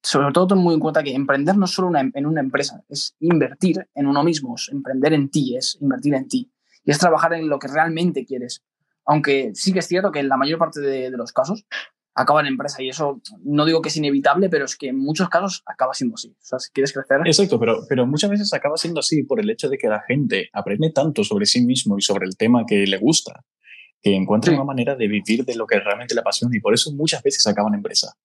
sobre 0.06 0.32
todo 0.32 0.48
ten 0.48 0.60
muy 0.60 0.76
en 0.76 0.80
cuenta 0.80 1.02
que 1.04 1.14
emprender 1.14 1.58
no 1.58 1.66
es 1.66 1.72
solo 1.72 1.98
em, 1.98 2.12
en 2.14 2.26
una 2.26 2.40
empresa, 2.40 2.84
es 2.90 3.16
invertir 3.20 3.88
en 3.96 4.06
uno 4.06 4.24
mismo, 4.24 4.56
es 4.56 4.70
emprender 4.72 5.14
en 5.14 5.30
ti, 5.30 5.56
es 5.58 5.78
invertir 5.82 6.14
en 6.14 6.28
ti. 6.28 6.52
Y 6.84 6.92
es 6.92 7.00
trabajar 7.00 7.34
en 7.34 7.50
lo 7.50 7.58
que 7.58 7.68
realmente 7.68 8.24
quieres. 8.26 8.64
Aunque 9.06 9.52
sí 9.56 9.74
que 9.74 9.80
es 9.80 9.88
cierto 9.88 10.12
que 10.12 10.20
en 10.20 10.30
la 10.30 10.38
mayor 10.38 10.60
parte 10.60 10.80
de, 10.80 11.10
de 11.10 11.18
los 11.18 11.34
casos 11.34 11.66
acaba 12.14 12.42
en 12.42 12.48
empresa. 12.48 12.84
Y 12.84 12.90
eso 12.90 13.20
no 13.44 13.66
digo 13.66 13.82
que 13.82 13.90
es 13.90 13.98
inevitable, 13.98 14.48
pero 14.50 14.66
es 14.66 14.76
que 14.76 14.90
en 14.90 14.98
muchos 14.98 15.28
casos 15.28 15.64
acaba 15.66 15.94
siendo 15.94 16.16
así. 16.16 16.30
O 16.30 16.46
sea, 16.46 16.60
si 16.60 16.72
quieres 16.72 16.94
crecer. 16.94 17.22
Exacto, 17.26 17.60
pero, 17.60 17.80
pero 17.90 18.06
muchas 18.06 18.30
veces 18.30 18.54
acaba 18.54 18.78
siendo 18.78 19.00
así 19.00 19.24
por 19.24 19.40
el 19.40 19.50
hecho 19.50 19.70
de 19.70 19.78
que 19.78 19.88
la 19.88 20.02
gente 20.02 20.50
aprende 20.54 20.92
tanto 20.92 21.24
sobre 21.24 21.48
sí 21.48 21.66
mismo 21.66 21.98
y 21.98 22.02
sobre 22.02 22.28
el 22.28 22.38
tema 22.38 22.64
que 22.68 22.86
le 22.86 22.98
gusta, 22.98 23.44
que 24.02 24.16
encuentra 24.16 24.54
una 24.54 24.64
manera 24.64 24.96
de 24.96 25.08
vivir 25.08 25.46
de 25.46 25.56
lo 25.56 25.66
que 25.66 25.80
realmente 25.80 26.14
le 26.14 26.22
apasiona 26.22 26.56
y 26.56 26.60
por 26.60 26.76
eso 26.76 26.92
muchas 26.94 27.24
veces 27.24 27.46
acaban 27.48 27.74
en 27.74 27.80
empresa. 27.80 28.16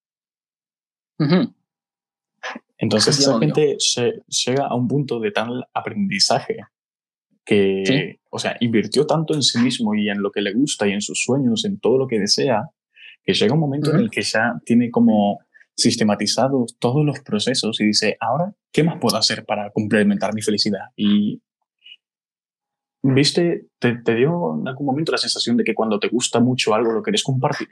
Entonces, 2.80 3.18
esa 3.18 3.38
gente 3.38 3.76
se, 3.78 4.22
llega 4.26 4.66
a 4.66 4.74
un 4.74 4.88
punto 4.88 5.20
de 5.20 5.30
tal 5.30 5.66
aprendizaje 5.74 6.56
que, 7.44 8.20
o 8.30 8.38
sea, 8.38 8.56
invirtió 8.60 9.06
tanto 9.06 9.34
en 9.34 9.42
sí 9.42 9.58
mismo 9.58 9.94
y 9.94 10.08
en 10.08 10.22
lo 10.22 10.30
que 10.30 10.40
le 10.40 10.54
gusta 10.54 10.88
y 10.88 10.92
en 10.92 11.02
sus 11.02 11.22
sueños, 11.22 11.64
en 11.66 11.78
todo 11.78 11.98
lo 11.98 12.06
que 12.06 12.18
desea, 12.18 12.70
que 13.22 13.34
llega 13.34 13.52
un 13.52 13.60
momento 13.60 13.90
en 13.90 14.00
el 14.00 14.10
que 14.10 14.22
ya 14.22 14.54
tiene 14.64 14.90
como 14.90 15.40
sistematizados 15.76 16.78
todos 16.78 17.04
los 17.04 17.20
procesos 17.20 17.78
y 17.80 17.86
dice, 17.86 18.16
ahora, 18.18 18.54
¿qué 18.72 18.82
más 18.82 18.98
puedo 18.98 19.18
hacer 19.18 19.44
para 19.44 19.70
complementar 19.72 20.32
mi 20.32 20.40
felicidad? 20.40 20.86
Y, 20.96 21.42
¿viste? 23.02 23.66
Te, 23.78 23.96
te, 23.96 24.14
dio 24.14 24.58
en 24.58 24.66
algún 24.66 24.86
momento 24.86 25.12
la 25.12 25.18
sensación 25.18 25.58
de 25.58 25.64
que 25.64 25.74
cuando 25.74 25.98
te 25.98 26.08
gusta 26.08 26.40
mucho 26.40 26.74
algo 26.74 26.92
lo 26.92 27.02
querés 27.02 27.22
compartir? 27.22 27.68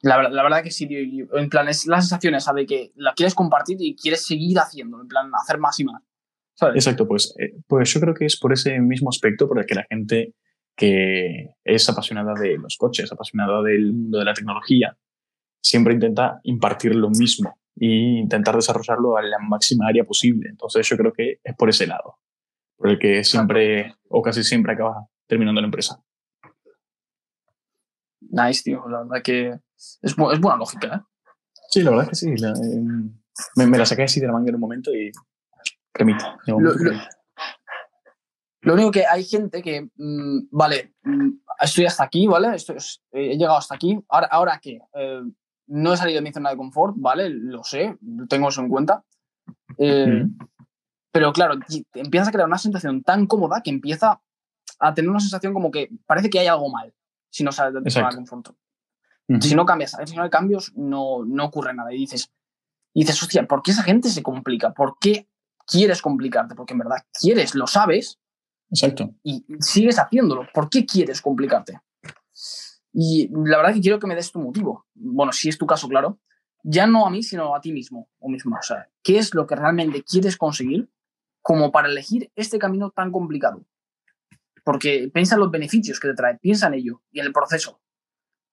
La, 0.00 0.28
la 0.28 0.42
verdad 0.42 0.62
que 0.62 0.70
sí, 0.70 0.88
en 0.90 1.48
plan, 1.48 1.68
es 1.68 1.86
la 1.86 2.00
sensación 2.00 2.34
esa 2.34 2.52
de 2.52 2.66
que 2.66 2.92
la 2.94 3.14
quieres 3.14 3.34
compartir 3.34 3.76
y 3.80 3.96
quieres 3.96 4.24
seguir 4.24 4.58
haciendo, 4.58 5.00
en 5.00 5.08
plan, 5.08 5.30
hacer 5.34 5.58
más 5.58 5.78
y 5.80 5.84
más. 5.84 6.02
Exacto, 6.74 7.06
pues, 7.06 7.34
eh, 7.38 7.54
pues 7.66 7.92
yo 7.92 8.00
creo 8.00 8.14
que 8.14 8.26
es 8.26 8.38
por 8.38 8.52
ese 8.52 8.80
mismo 8.80 9.10
aspecto 9.10 9.48
por 9.48 9.58
el 9.58 9.66
que 9.66 9.74
la 9.74 9.86
gente 9.88 10.34
que 10.76 11.50
es 11.64 11.88
apasionada 11.88 12.34
de 12.34 12.56
los 12.58 12.76
coches, 12.76 13.10
apasionada 13.10 13.62
del 13.62 13.92
mundo 13.92 14.18
de 14.18 14.24
la 14.24 14.34
tecnología, 14.34 14.96
siempre 15.60 15.94
intenta 15.94 16.40
impartir 16.44 16.94
lo 16.94 17.10
mismo 17.10 17.58
e 17.76 17.86
intentar 17.86 18.54
desarrollarlo 18.54 19.16
a 19.16 19.22
la 19.22 19.38
máxima 19.38 19.88
área 19.88 20.04
posible. 20.04 20.48
Entonces 20.48 20.88
yo 20.88 20.96
creo 20.96 21.12
que 21.12 21.40
es 21.42 21.56
por 21.56 21.68
ese 21.68 21.86
lado, 21.86 22.18
por 22.76 22.90
el 22.90 22.98
que 22.98 23.24
siempre 23.24 23.96
o 24.08 24.22
casi 24.22 24.44
siempre 24.44 24.72
acaba 24.72 25.08
terminando 25.26 25.60
la 25.60 25.66
empresa. 25.66 26.02
Nice, 28.20 28.62
tío. 28.64 28.88
La 28.88 29.02
verdad 29.02 29.22
que 29.22 29.58
es, 29.78 29.98
es 30.02 30.16
buena 30.16 30.56
lógica, 30.56 30.96
¿eh? 30.96 31.00
Sí, 31.70 31.82
la 31.82 31.90
verdad 31.90 32.06
es 32.06 32.10
que 32.10 32.16
sí. 32.16 32.44
Em, 32.44 33.12
me, 33.56 33.78
la 33.78 33.84
saqué 33.84 34.04
así 34.04 34.20
de 34.20 34.26
la 34.26 34.32
manga 34.32 34.48
en 34.48 34.54
un 34.54 34.60
momento 34.60 34.90
y 34.94 35.12
cremita. 35.92 36.38
Lo 38.62 38.74
único 38.74 38.90
que 38.90 39.06
hay 39.06 39.24
gente 39.24 39.62
que, 39.62 39.88
mm, 39.94 40.48
vale, 40.50 40.94
mm, 41.02 41.28
estoy 41.60 41.84
hasta 41.86 42.04
aquí, 42.04 42.26
¿vale? 42.26 42.56
Estoy, 42.56 42.76
he 43.12 43.36
llegado 43.36 43.58
hasta 43.58 43.74
aquí. 43.74 43.98
Ahora, 44.08 44.26
¿ahora 44.30 44.60
qué? 44.62 44.80
Eh, 44.94 45.22
no 45.68 45.92
he 45.92 45.96
salido 45.96 46.16
de 46.16 46.22
mi 46.22 46.32
zona 46.32 46.50
de 46.50 46.56
confort, 46.56 46.94
¿vale? 46.96 47.28
Lo 47.28 47.62
sé, 47.62 47.96
tengo 48.28 48.48
eso 48.48 48.62
en 48.62 48.68
cuenta. 48.68 49.04
Eh, 49.76 50.26
pero 51.12 51.32
claro, 51.32 51.58
empiezas 51.94 52.28
a 52.28 52.32
crear 52.32 52.48
una 52.48 52.58
sensación 52.58 53.02
tan 53.02 53.26
cómoda 53.26 53.62
que 53.62 53.70
empieza 53.70 54.20
a 54.80 54.94
tener 54.94 55.10
una 55.10 55.20
sensación 55.20 55.52
como 55.52 55.70
que 55.70 55.90
parece 56.06 56.30
que 56.30 56.38
hay 56.38 56.46
algo 56.46 56.70
mal 56.70 56.92
si 57.30 57.44
no 57.44 57.52
sales 57.52 57.74
de 57.74 57.82
tu 57.82 57.90
zona 57.90 58.10
de 58.10 58.16
confort. 58.16 58.48
Si 59.40 59.54
no 59.54 59.66
cambias, 59.66 59.96
si 60.06 60.16
no 60.16 60.22
hay 60.22 60.30
cambios, 60.30 60.72
no, 60.74 61.24
no 61.24 61.44
ocurre 61.44 61.74
nada. 61.74 61.92
Y 61.92 61.98
dices, 61.98 62.32
y 62.94 63.00
dices, 63.00 63.22
hostia, 63.22 63.46
¿por 63.46 63.62
qué 63.62 63.72
esa 63.72 63.82
gente 63.82 64.08
se 64.08 64.22
complica? 64.22 64.72
¿Por 64.72 64.96
qué 64.98 65.28
quieres 65.66 66.00
complicarte? 66.00 66.54
Porque 66.54 66.72
en 66.72 66.78
verdad 66.78 67.04
quieres, 67.12 67.54
lo 67.54 67.66
sabes, 67.66 68.18
Exacto. 68.70 69.14
Y 69.22 69.44
sigues 69.60 69.98
haciéndolo. 69.98 70.46
¿Por 70.52 70.68
qué 70.68 70.84
quieres 70.84 71.20
complicarte? 71.20 71.80
Y 72.92 73.28
la 73.28 73.58
verdad 73.58 73.74
que 73.74 73.80
quiero 73.80 73.98
que 73.98 74.06
me 74.06 74.14
des 74.14 74.32
tu 74.32 74.40
motivo. 74.40 74.86
Bueno, 74.94 75.32
si 75.32 75.48
es 75.48 75.58
tu 75.58 75.66
caso, 75.66 75.88
claro. 75.88 76.18
Ya 76.62 76.86
no 76.86 77.06
a 77.06 77.10
mí, 77.10 77.22
sino 77.22 77.54
a 77.54 77.60
ti 77.60 77.72
mismo 77.72 78.08
o 78.18 78.28
misma. 78.28 78.58
O 78.58 78.62
sea, 78.62 78.88
¿qué 79.02 79.18
es 79.18 79.34
lo 79.34 79.46
que 79.46 79.56
realmente 79.56 80.02
quieres 80.02 80.36
conseguir 80.36 80.90
como 81.40 81.70
para 81.70 81.88
elegir 81.88 82.30
este 82.34 82.58
camino 82.58 82.90
tan 82.90 83.12
complicado? 83.12 83.64
Porque 84.64 85.10
piensa 85.12 85.36
en 85.36 85.40
los 85.40 85.50
beneficios 85.50 85.98
que 85.98 86.08
te 86.08 86.14
trae, 86.14 86.36
piensa 86.38 86.66
en 86.66 86.74
ello 86.74 87.02
y 87.10 87.20
en 87.20 87.26
el 87.26 87.32
proceso. 87.32 87.80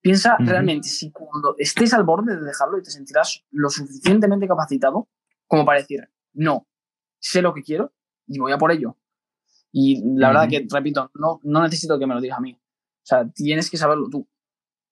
Piensa 0.06 0.36
realmente 0.38 0.86
si 0.86 1.10
cuando 1.10 1.56
estés 1.58 1.92
al 1.92 2.04
borde 2.04 2.36
de 2.36 2.44
dejarlo 2.44 2.78
y 2.78 2.82
te 2.84 2.92
sentirás 2.92 3.44
lo 3.50 3.68
suficientemente 3.68 4.46
capacitado 4.46 5.08
como 5.48 5.64
para 5.64 5.80
decir, 5.80 6.08
no, 6.32 6.68
sé 7.18 7.42
lo 7.42 7.52
que 7.52 7.64
quiero 7.64 7.92
y 8.24 8.38
voy 8.38 8.52
a 8.52 8.56
por 8.56 8.70
ello. 8.70 8.96
Y 9.72 10.00
la 10.16 10.28
verdad 10.28 10.48
que, 10.48 10.64
repito, 10.70 11.10
no, 11.14 11.40
no 11.42 11.60
necesito 11.60 11.98
que 11.98 12.06
me 12.06 12.14
lo 12.14 12.20
digas 12.20 12.38
a 12.38 12.40
mí. 12.40 12.52
O 12.52 13.02
sea, 13.02 13.28
tienes 13.28 13.68
que 13.68 13.78
saberlo 13.78 14.08
tú. 14.08 14.28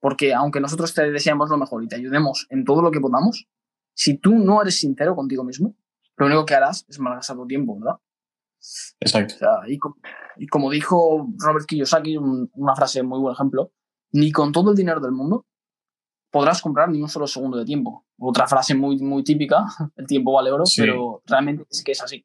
Porque 0.01 0.35
aunque 0.35 0.59
nosotros 0.59 0.93
te 0.93 1.09
deseamos 1.09 1.49
lo 1.49 1.59
mejor 1.59 1.85
y 1.85 1.87
te 1.87 1.95
ayudemos 1.95 2.49
en 2.51 2.65
todo 2.65 2.83
lo 2.83 2.91
que 2.91 2.99
podamos, 2.99 3.47
si 3.95 4.19
tú 4.19 4.35
no 4.35 4.63
eres 4.63 4.81
sincero 4.81 5.15
contigo 5.15 5.45
mismo, 5.45 5.77
lo 6.17 6.27
único 6.27 6.45
que 6.45 6.57
harás 6.57 6.87
es 6.89 6.99
malgastar 6.99 7.37
tu 7.37 7.47
tiempo, 7.47 7.79
¿verdad? 7.79 8.01
Exacto. 8.99 9.37
O 9.37 9.39
sea, 9.39 9.51
y, 9.69 9.79
y, 10.39 10.49
como 10.49 10.73
dijo 10.73 11.29
Robert 11.39 11.67
Kiyosaki, 11.67 12.17
una 12.17 12.75
frase 12.75 13.05
muy 13.05 13.21
buen 13.21 13.35
ejemplo, 13.35 13.71
ni 14.15 14.31
con 14.31 14.53
todo 14.53 14.71
el 14.71 14.77
dinero 14.77 15.01
del 15.01 15.13
mundo 15.13 15.45
podrás 16.31 16.63
comprar 16.63 16.89
ni 16.89 17.01
un 17.01 17.09
solo 17.09 17.27
segundo 17.27 17.59
de 17.59 17.65
tiempo. 17.65 18.07
Otra 18.19 18.47
frase 18.47 18.75
muy, 18.75 18.99
muy 18.99 19.23
típica, 19.23 19.65
el 19.97 20.07
tiempo 20.07 20.33
vale 20.33 20.51
oro, 20.51 20.65
pero 20.77 21.23
realmente 21.27 21.65
es 21.71 21.83
que 21.85 21.93
es 21.93 22.03
así. 22.03 22.25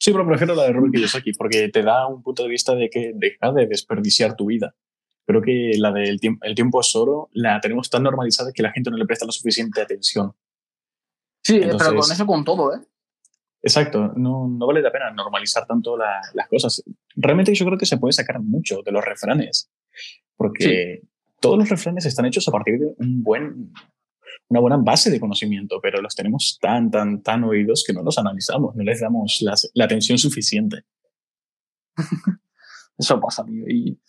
Sí, 0.00 0.12
pero 0.12 0.26
prefiero 0.26 0.54
la 0.54 0.64
de 0.64 0.72
Robert 0.72 0.94
Kiyosaki 0.94 1.32
porque 1.32 1.68
te 1.70 1.82
da 1.82 2.06
un 2.06 2.22
punto 2.22 2.44
de 2.44 2.48
vista 2.48 2.74
de 2.74 2.88
que 2.88 3.12
deja 3.14 3.52
de 3.52 3.66
desperdiciar 3.66 4.36
tu 4.36 4.46
vida. 4.46 4.74
Creo 5.26 5.42
que 5.42 5.72
la 5.76 5.92
del 5.92 6.20
tiempo, 6.20 6.44
el 6.44 6.54
tiempo 6.54 6.80
es 6.80 6.94
oro 6.94 7.28
la 7.32 7.60
tenemos 7.60 7.90
tan 7.90 8.02
normalizada 8.04 8.52
que 8.52 8.62
la 8.62 8.70
gente 8.70 8.90
no 8.90 8.96
le 8.96 9.06
presta 9.06 9.26
la 9.26 9.32
suficiente 9.32 9.80
atención. 9.80 10.32
Sí, 11.42 11.60
pero 11.60 11.96
con 11.96 12.12
eso 12.12 12.26
con 12.26 12.44
todo, 12.44 12.74
¿eh? 12.74 12.80
Exacto, 13.60 14.12
no, 14.16 14.46
no 14.48 14.66
vale 14.66 14.80
la 14.80 14.92
pena 14.92 15.10
normalizar 15.10 15.66
tanto 15.66 15.96
las 15.96 16.48
cosas. 16.48 16.82
Realmente 17.16 17.54
yo 17.54 17.66
creo 17.66 17.78
que 17.78 17.86
se 17.86 17.98
puede 17.98 18.12
sacar 18.12 18.40
mucho 18.40 18.82
de 18.82 18.92
los 18.92 19.04
refranes, 19.04 19.70
porque 20.38 21.02
todos 21.40 21.58
los 21.58 21.68
refranes 21.68 22.06
están 22.06 22.24
hechos 22.24 22.48
a 22.48 22.52
partir 22.52 22.78
de 22.78 22.94
un 22.96 23.22
buen 23.22 23.72
una 24.48 24.60
buena 24.60 24.76
base 24.78 25.10
de 25.10 25.20
conocimiento, 25.20 25.78
pero 25.82 26.00
los 26.00 26.14
tenemos 26.14 26.58
tan, 26.60 26.90
tan, 26.90 27.22
tan 27.22 27.44
oídos 27.44 27.84
que 27.86 27.92
no 27.92 28.02
los 28.02 28.18
analizamos, 28.18 28.74
no 28.74 28.82
les 28.82 29.00
damos 29.00 29.42
la, 29.42 29.84
atención 29.84 30.16
suficiente. 30.16 30.84
Eso 32.98 33.20
pasa, 33.20 33.44
tío. 33.44 33.64
Y, 33.68 34.00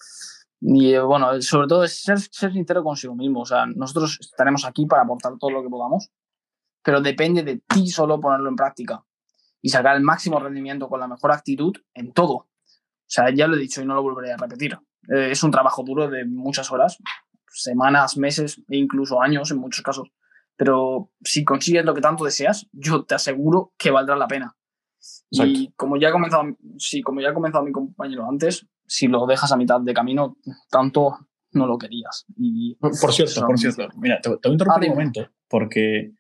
y 0.62 0.94
eh, 0.94 1.02
bueno, 1.02 1.42
sobre 1.42 1.68
todo 1.68 1.84
es 1.84 2.02
ser, 2.02 2.20
ser 2.20 2.54
sincero 2.54 2.84
consigo 2.84 3.16
mismo. 3.16 3.42
O 3.42 3.46
sea, 3.46 3.66
nosotros 3.66 4.18
estaremos 4.22 4.66
aquí 4.66 4.86
para 4.86 5.04
aportar 5.04 5.34
todo 5.38 5.52
lo 5.52 5.62
que 5.62 5.70
podamos, 5.70 6.10
pero 6.84 7.02
depende 7.02 7.44
de 7.44 7.62
ti 7.68 7.88
solo 7.88 8.20
ponerlo 8.20 8.50
en 8.50 8.56
práctica. 8.56 9.04
y 9.62 9.70
sacar 9.70 9.98
el 9.98 10.04
máximo 10.04 10.40
rendimiento 10.40 10.88
con 10.88 11.02
la 11.02 11.08
mejor 11.08 11.34
actitud 11.34 11.76
en 11.94 12.14
todo. 12.14 12.34
O 12.34 13.12
sea, 13.12 13.34
ya 13.34 13.48
lo 13.48 13.58
he 13.58 13.60
dicho 13.60 13.82
y 13.82 13.86
no 13.86 13.94
lo 13.94 14.04
volveré 14.04 14.32
a 14.32 14.38
repetir. 14.38 14.78
Eh, 15.14 15.32
es 15.32 15.44
un 15.44 15.52
trabajo 15.52 15.84
duro 15.84 16.10
de 16.10 16.26
muchas 16.26 16.72
horas, 16.72 16.98
semanas, 17.48 18.18
meses 18.18 18.62
e 18.70 18.78
incluso 18.78 19.22
años 19.22 19.52
en 19.52 19.58
muchos 19.58 19.84
casos. 19.84 20.12
Pero 20.56 21.12
si 21.24 21.44
consigues 21.44 21.86
lo 21.86 21.94
que 21.94 22.02
tanto 22.02 22.26
deseas, 22.26 22.68
yo 22.72 23.06
te 23.06 23.16
aseguro 23.16 23.74
que 23.78 23.92
valdrá 23.92 24.16
la 24.16 24.28
pena. 24.28 24.56
Y 25.32 25.72
como 25.74 25.98
ya, 25.98 26.10
ha 26.10 26.12
comenzado, 26.12 26.44
sí, 26.78 27.02
como 27.02 27.22
ya 27.22 27.30
ha 27.30 27.34
comenzado 27.34 27.64
mi 27.64 27.72
compañero 27.72 28.28
antes, 28.28 28.68
si 28.86 29.08
lo 29.08 29.26
dejas 29.26 29.52
a 29.52 29.58
mitad 29.58 29.80
de 29.80 29.94
camino, 29.94 30.38
tanto 30.70 31.18
no 31.52 31.66
lo 31.66 31.78
querías. 31.78 32.26
Y 32.36 32.76
por 32.76 33.14
cierto, 33.14 33.46
por 33.46 33.58
cierto, 33.58 33.88
mira, 33.98 34.20
te, 34.22 34.30
voy 34.30 34.40
a 34.44 34.50
interrumpir 34.50 34.90
un 34.90 34.96
momento, 34.96 35.30
porque 35.48 36.12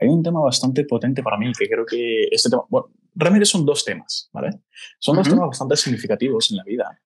hay 0.00 0.08
un 0.08 0.22
tema 0.22 0.40
bastante 0.40 0.84
potente 0.84 1.22
para 1.22 1.38
mí, 1.38 1.52
que 1.56 1.68
creo 1.68 1.86
que 1.86 2.24
este 2.30 2.50
tema, 2.50 2.62
bueno, 2.68 2.88
realmente 3.14 3.46
son 3.46 3.64
dos 3.64 3.84
temas, 3.84 4.28
¿vale? 4.32 4.50
Son 4.98 5.16
dos 5.16 5.28
temas 5.28 5.46
bastante 5.46 5.76
significativos 5.76 6.50
en 6.50 6.56
la 6.56 6.64
vida. 6.64 7.00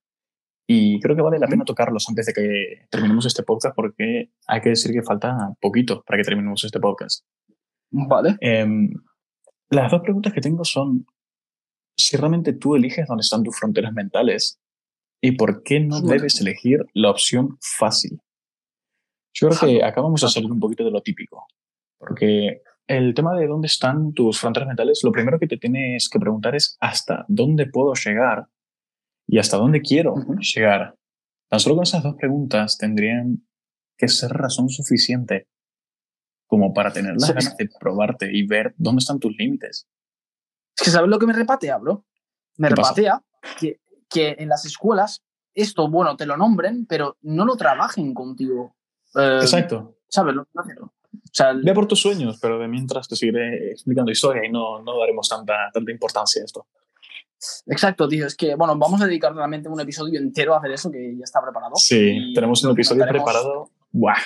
Y 0.70 1.00
creo 1.00 1.16
que 1.16 1.22
vale 1.22 1.38
la 1.38 1.46
pena 1.46 1.64
tocarlos 1.64 2.06
antes 2.10 2.26
de 2.26 2.34
que 2.34 2.86
terminemos 2.90 3.24
este 3.24 3.42
podcast, 3.42 3.74
porque 3.74 4.32
hay 4.46 4.60
que 4.60 4.68
decir 4.68 4.92
que 4.92 5.02
falta 5.02 5.54
poquito 5.62 6.02
para 6.02 6.18
que 6.18 6.24
terminemos 6.24 6.62
este 6.62 6.78
podcast. 6.78 7.24
Vale. 7.90 8.36
Em, 8.40 8.90
las 9.70 9.90
dos 9.90 10.02
preguntas 10.02 10.34
que 10.34 10.42
tengo 10.42 10.64
son 10.64 11.06
si 11.96 12.18
realmente 12.18 12.52
tú 12.52 12.76
eliges 12.76 13.08
dónde 13.08 13.22
están 13.22 13.42
tus 13.42 13.58
fronteras 13.58 13.94
mentales 13.94 14.60
y 15.22 15.32
por 15.32 15.62
qué 15.62 15.80
no 15.80 16.02
debes 16.02 16.38
elegir 16.42 16.84
la 16.92 17.10
opción 17.10 17.56
fácil. 17.62 18.20
Yo 19.32 19.48
creo 19.48 19.60
que 19.60 19.84
acabamos 19.84 20.20
de 20.20 20.28
salir 20.28 20.52
un 20.52 20.60
poquito 20.60 20.84
de 20.84 20.90
lo 20.90 21.00
típico, 21.00 21.46
porque 21.98 22.60
el 22.86 23.14
tema 23.14 23.34
de 23.34 23.46
dónde 23.46 23.68
están 23.68 24.12
tus 24.12 24.38
fronteras 24.38 24.68
mentales, 24.68 25.00
lo 25.02 25.12
primero 25.12 25.38
que 25.38 25.46
te 25.46 25.56
tienes 25.56 26.10
que 26.10 26.18
preguntar 26.18 26.54
es 26.54 26.76
hasta 26.78 27.24
dónde 27.26 27.66
puedo 27.66 27.94
llegar 27.94 28.48
y 29.28 29.38
hasta 29.38 29.58
dónde 29.58 29.82
quiero 29.82 30.16
llegar. 30.54 30.96
Tan 31.48 31.60
solo 31.60 31.76
con 31.76 31.84
esas 31.84 32.02
dos 32.02 32.16
preguntas 32.16 32.78
tendrían 32.78 33.46
que 33.96 34.08
ser 34.08 34.30
razón 34.30 34.70
suficiente 34.70 35.48
como 36.46 36.72
para 36.72 36.92
tener 36.92 37.12
las 37.12 37.28
ganas 37.28 37.56
de 37.56 37.68
probarte 37.78 38.30
y 38.32 38.46
ver 38.46 38.74
dónde 38.78 39.00
están 39.00 39.20
tus 39.20 39.36
límites. 39.36 39.86
Es 40.76 40.84
que 40.84 40.90
¿sabes 40.90 41.10
lo 41.10 41.18
que 41.18 41.26
me 41.26 41.34
repatea, 41.34 41.76
bro? 41.76 42.06
Me 42.56 42.70
repatea 42.70 43.22
que, 43.60 43.80
que, 44.08 44.36
en 44.38 44.48
las 44.48 44.64
escuelas 44.64 45.22
esto, 45.54 45.90
bueno, 45.90 46.16
te 46.16 46.24
lo 46.24 46.36
nombren, 46.36 46.86
pero 46.86 47.18
no 47.20 47.44
lo 47.44 47.56
trabajen 47.56 48.14
contigo. 48.14 48.76
Eh, 49.14 49.40
Exacto. 49.42 49.96
¿Sabes? 50.08 50.36
O 50.36 50.90
sea, 51.32 51.52
Ve 51.52 51.74
por 51.74 51.86
tus 51.86 52.00
sueños, 52.00 52.38
pero 52.40 52.58
de 52.58 52.68
mientras 52.68 53.08
te 53.08 53.16
seguiré 53.16 53.72
explicando 53.72 54.10
historia 54.10 54.46
y 54.46 54.50
no, 54.50 54.80
no 54.82 54.98
daremos 54.98 55.28
tanta, 55.28 55.70
tanta 55.72 55.92
importancia 55.92 56.40
a 56.40 56.44
esto. 56.44 56.66
Exacto, 57.66 58.08
tío. 58.08 58.26
Es 58.26 58.34
que, 58.34 58.54
bueno, 58.54 58.76
vamos 58.76 59.00
a 59.02 59.06
dedicar 59.06 59.34
realmente 59.34 59.68
un 59.68 59.80
episodio 59.80 60.18
entero 60.20 60.54
a 60.54 60.58
hacer 60.58 60.72
eso, 60.72 60.90
que 60.90 61.16
ya 61.16 61.24
está 61.24 61.40
preparado. 61.40 61.76
Sí, 61.76 62.32
tenemos 62.34 62.62
un 62.64 62.72
episodio 62.72 63.06
preparado. 63.06 63.70
Buah, 63.90 64.18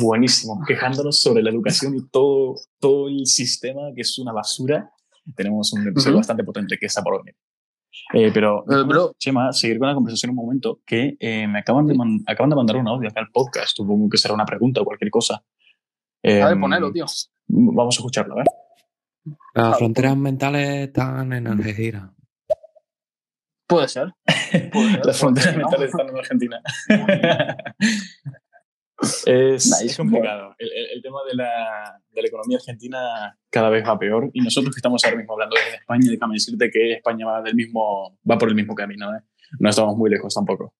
buenísimo. 0.00 0.60
Quejándonos 0.66 1.20
sobre 1.20 1.42
la 1.42 1.50
educación 1.50 1.94
y 1.96 2.08
todo, 2.08 2.54
todo 2.78 3.08
el 3.08 3.26
sistema, 3.26 3.80
que 3.94 4.00
es 4.00 4.18
una 4.18 4.32
basura 4.32 4.90
tenemos 5.34 5.72
un 5.72 5.86
episodio 5.86 6.16
bastante 6.16 6.44
potente 6.44 6.76
que 6.78 6.86
está 6.86 7.02
por 7.02 7.18
venir. 7.18 7.36
Eh, 8.14 8.30
pero, 8.32 8.64
uh, 8.64 9.12
Chema, 9.18 9.52
seguir 9.52 9.78
con 9.78 9.88
la 9.88 9.94
conversación 9.94 10.30
un 10.30 10.36
momento, 10.36 10.80
que 10.84 11.16
eh, 11.18 11.46
me 11.46 11.60
acaban 11.60 11.86
de, 11.86 11.96
acaban 12.26 12.50
de 12.50 12.56
mandar 12.56 12.76
un 12.76 12.88
audio 12.88 13.08
acá 13.08 13.20
al 13.20 13.30
podcast, 13.30 13.76
supongo 13.76 14.08
que 14.08 14.18
será 14.18 14.34
una 14.34 14.44
pregunta 14.44 14.80
o 14.80 14.84
cualquier 14.84 15.10
cosa. 15.10 15.44
Eh, 16.22 16.40
a 16.40 16.48
ver, 16.48 16.58
ponelo, 16.58 16.90
tío. 16.92 17.04
Vamos 17.48 17.96
a 17.96 17.98
escucharlo, 17.98 18.34
a 18.34 18.36
ver. 18.38 18.46
Las 19.54 19.78
fronteras 19.78 20.16
mentales 20.16 20.88
están 20.88 21.32
en 21.32 21.46
Argentina. 21.46 22.12
Puede 23.66 23.88
ser. 23.88 24.12
Las 25.04 25.18
fronteras 25.18 25.56
mentales 25.56 25.90
están 25.90 26.08
en 26.08 26.16
Argentina. 26.16 26.62
Es, 29.26 29.96
complicado. 29.96 30.54
El, 30.58 31.02
tema 31.02 31.18
de 31.28 31.34
la, 31.34 32.00
de 32.12 32.22
la, 32.22 32.28
economía 32.28 32.58
argentina 32.58 33.36
cada 33.50 33.68
vez 33.68 33.84
va 33.86 33.98
peor 33.98 34.30
y 34.32 34.40
nosotros 34.40 34.74
que 34.74 34.78
estamos 34.78 35.04
ahora 35.04 35.16
mismo 35.16 35.32
hablando 35.32 35.56
de 35.56 35.76
España, 35.76 36.08
déjame 36.08 36.34
decirte 36.34 36.70
que 36.70 36.92
España 36.94 37.26
va, 37.26 37.42
del 37.42 37.54
mismo, 37.54 38.16
va 38.28 38.38
por 38.38 38.48
el 38.48 38.54
mismo 38.54 38.74
camino. 38.74 39.12
¿eh? 39.14 39.20
No 39.58 39.70
estamos 39.70 39.96
muy 39.96 40.08
lejos 40.08 40.32
tampoco. 40.34 40.74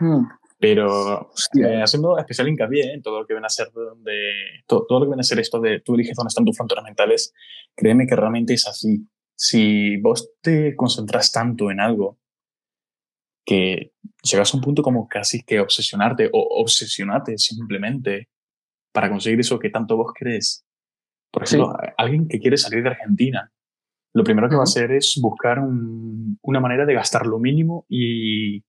Hmm. 0.00 0.24
Pero 0.58 1.30
eh, 1.62 1.82
haciendo 1.82 2.18
especial 2.18 2.48
hincapié 2.48 2.92
en 2.92 3.02
todo 3.02 3.20
lo 3.20 3.26
que 3.26 3.34
viene 3.34 3.46
a 3.46 3.50
ser 3.50 3.70
donde, 3.72 4.62
todo, 4.66 4.86
todo, 4.86 5.00
lo 5.00 5.06
que 5.06 5.10
viene 5.10 5.20
a 5.20 5.24
ser 5.24 5.38
esto 5.38 5.60
de 5.60 5.80
tú 5.80 5.94
eliges 5.94 6.16
dónde 6.16 6.28
están 6.28 6.44
tus 6.44 6.56
fronteras 6.56 6.84
mentales, 6.84 7.34
créeme 7.74 8.06
que 8.06 8.16
realmente 8.16 8.54
es 8.54 8.66
así. 8.66 9.06
Si 9.36 9.96
vos 9.98 10.30
te 10.40 10.76
concentras 10.76 11.32
tanto 11.32 11.70
en 11.70 11.80
algo 11.80 12.18
que 13.44 13.92
llegas 14.22 14.52
a 14.52 14.56
un 14.56 14.62
punto 14.62 14.82
como 14.82 15.06
casi 15.08 15.42
que 15.42 15.60
obsesionarte 15.60 16.30
o 16.32 16.60
obsesionarte 16.62 17.36
simplemente 17.38 18.28
para 18.92 19.10
conseguir 19.10 19.40
eso 19.40 19.58
que 19.58 19.70
tanto 19.70 19.96
vos 19.96 20.12
crees. 20.14 20.64
Por 21.30 21.42
ejemplo, 21.42 21.76
alguien 21.98 22.28
que 22.28 22.38
quiere 22.38 22.56
salir 22.56 22.82
de 22.82 22.90
Argentina, 22.90 23.50
lo 24.14 24.22
primero 24.22 24.48
que 24.48 24.54
va 24.54 24.62
a 24.62 24.64
hacer 24.64 24.92
es 24.92 25.18
buscar 25.20 25.58
una 25.60 26.60
manera 26.60 26.86
de 26.86 26.94
gastar 26.94 27.26
lo 27.26 27.40
mínimo 27.40 27.84
y 27.88 28.62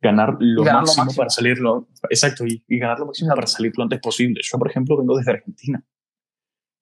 ganar 0.00 0.36
lo, 0.40 0.64
máximo, 0.64 1.12
para 1.14 1.28
salirlo. 1.28 1.88
Exacto, 2.08 2.44
y, 2.46 2.64
ganar 2.78 2.98
lo 2.98 3.06
máximo 3.06 3.34
para 3.34 3.46
salir 3.46 3.72
lo 3.76 3.84
antes 3.84 4.00
posible. 4.00 4.40
Yo, 4.42 4.58
por 4.58 4.70
ejemplo, 4.70 4.96
vengo 4.96 5.16
desde 5.18 5.32
Argentina. 5.32 5.84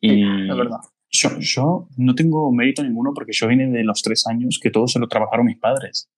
Y 0.01 0.47
verdad. 0.49 0.79
Yo, 1.19 1.39
yo 1.39 1.89
no 1.97 2.15
tengo 2.15 2.53
mérito 2.53 2.83
ninguno 2.83 3.13
porque 3.15 3.33
yo 3.33 3.47
vine 3.47 3.69
de 3.69 3.85
los 3.85 4.03
tres 4.03 4.27
años 4.27 4.59
que 4.63 4.71
todo 4.71 4.87
se 4.89 4.99
lo 4.99 5.09
trabajaron 5.09 5.47
mis 5.47 5.59
padres. 5.59 6.09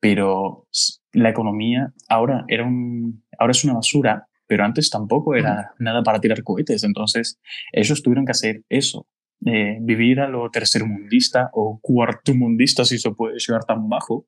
Pero 0.00 0.68
la 1.12 1.30
economía 1.30 1.92
ahora, 2.08 2.44
era 2.48 2.64
un, 2.64 3.24
ahora 3.38 3.50
es 3.50 3.64
una 3.64 3.74
basura, 3.74 4.28
pero 4.46 4.64
antes 4.64 4.90
tampoco 4.90 5.34
era 5.34 5.72
nada 5.78 6.02
para 6.02 6.20
tirar 6.20 6.42
cohetes. 6.42 6.84
Entonces, 6.84 7.38
ellos 7.72 8.02
tuvieron 8.02 8.24
que 8.24 8.32
hacer 8.32 8.62
eso, 8.68 9.06
eh, 9.44 9.78
vivir 9.80 10.20
a 10.20 10.28
lo 10.28 10.50
tercermundista 10.50 11.50
o 11.52 11.78
cuartumundista, 11.80 12.84
si 12.84 12.98
se 12.98 13.10
puede 13.10 13.38
llegar 13.38 13.64
tan 13.64 13.88
bajo, 13.88 14.26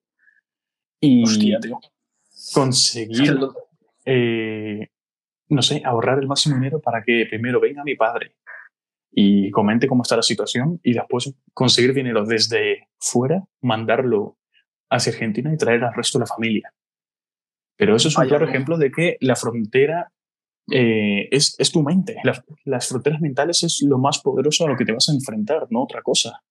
y 1.01 1.23
conseguir, 2.53 3.39
eh, 4.05 4.89
no 5.49 5.63
sé, 5.63 5.83
ahorrar 5.85 6.19
el 6.19 6.27
máximo 6.27 6.57
dinero 6.57 6.81
para 6.81 7.03
que 7.03 7.27
primero 7.29 7.61
venga 7.61 7.83
mi 7.85 7.95
padre 7.95 8.35
y 9.11 9.51
comente 9.51 9.87
cómo 9.87 10.03
está 10.03 10.17
la 10.17 10.23
situación 10.23 10.81
y 10.83 10.93
después 10.93 11.35
conseguir 11.53 11.95
dinero 11.95 12.25
desde 12.25 12.89
fuera, 12.99 13.45
mandarlo 13.61 14.39
hacia 14.89 15.13
Argentina 15.13 15.53
y 15.53 15.57
traer 15.57 15.85
al 15.85 15.95
resto 15.95 16.19
de 16.19 16.23
la 16.23 16.27
familia. 16.27 16.73
Pero 17.77 17.97
eso 17.97 18.09
es 18.09 18.17
un 18.17 18.27
claro 18.27 18.47
ejemplo 18.47 18.77
de 18.77 18.91
que 18.91 19.17
la 19.21 19.37
frontera 19.37 20.13
eh, 20.71 21.29
es, 21.31 21.57
es, 21.59 21.73
tu 21.73 21.83
mente. 21.83 22.17
las 22.65 22.89
fronteras 22.89 23.21
mentales 23.21 23.63
es 23.63 23.83
lo 23.83 23.99
más 23.99 24.21
poderoso 24.21 24.67
a 24.67 24.69
lo 24.69 24.77
que 24.77 24.85
te 24.85 24.93
vas 24.93 25.09
a 25.09 25.13
enfrentar, 25.13 25.67
no 25.71 25.83
otra 25.83 26.03
cosa. 26.03 26.43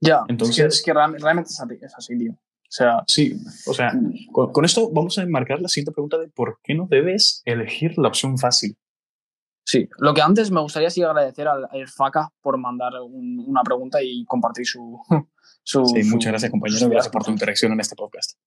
Ya, 0.00 0.22
entonces 0.28 0.76
es 0.76 0.82
que, 0.82 0.92
realmente 0.92 1.50
es 1.50 1.94
así, 1.94 2.16
tío. 2.16 2.32
O 2.32 2.70
sea, 2.70 3.02
sí, 3.06 3.34
o 3.66 3.72
sea, 3.72 3.92
mm. 3.92 4.30
con, 4.30 4.64
esto 4.64 4.90
vamos 4.92 5.18
a 5.18 5.22
enmarcar 5.22 5.60
la 5.60 5.68
siguiente 5.68 5.92
pregunta 5.92 6.18
de 6.18 6.28
por 6.28 6.60
qué 6.62 6.74
no 6.74 6.86
debes 6.88 7.42
elegir 7.46 7.96
la 7.96 8.08
opción 8.08 8.36
fácil. 8.38 8.76
Sí, 9.68 9.86
lo 9.98 10.14
que 10.14 10.22
antes 10.22 10.50
me 10.50 10.62
gustaría 10.62 10.88
sí 10.88 11.02
agradecer 11.02 11.46
al, 11.46 11.68
al 11.70 11.86
FACA 11.86 12.32
por 12.40 12.56
mandar 12.56 12.94
una 13.02 13.62
pregunta 13.62 14.02
y 14.02 14.24
compartir 14.24 14.66
su, 14.66 14.98
sí, 15.62 16.04
muchas 16.04 16.32
gracias, 16.32 16.50
compañero. 16.50 16.88
Gracias 16.88 17.12
por 17.12 17.22
tu 17.22 17.30
interacción 17.30 17.72
en 17.72 17.80
este 17.80 17.94
podcast. 17.94 18.38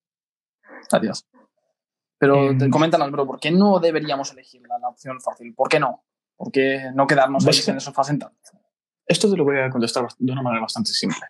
Adiós. 0.91 1.27
Pero 2.17 2.49
eh, 2.49 2.69
coméntanos, 2.71 3.11
bro, 3.11 3.27
¿por 3.27 3.39
qué 3.39 3.51
no 3.51 3.79
deberíamos 3.79 4.31
elegir 4.31 4.63
la, 4.67 4.89
opción 4.89 5.21
fácil? 5.21 5.53
¿Por 5.53 5.69
qué 5.69 5.79
no? 5.79 6.03
¿Por 6.35 6.51
qué 6.51 6.89
no 6.95 7.05
quedarnos 7.05 7.45
en 7.67 7.77
eso 7.77 7.93
fácil 7.93 8.17
tanto? 8.17 8.39
Esto 9.05 9.29
te 9.29 9.37
lo 9.37 9.43
voy 9.43 9.59
a 9.59 9.69
contestar 9.69 10.07
de 10.17 10.31
una 10.31 10.41
manera 10.41 10.63
bastante 10.63 10.89
simple. 10.89 11.21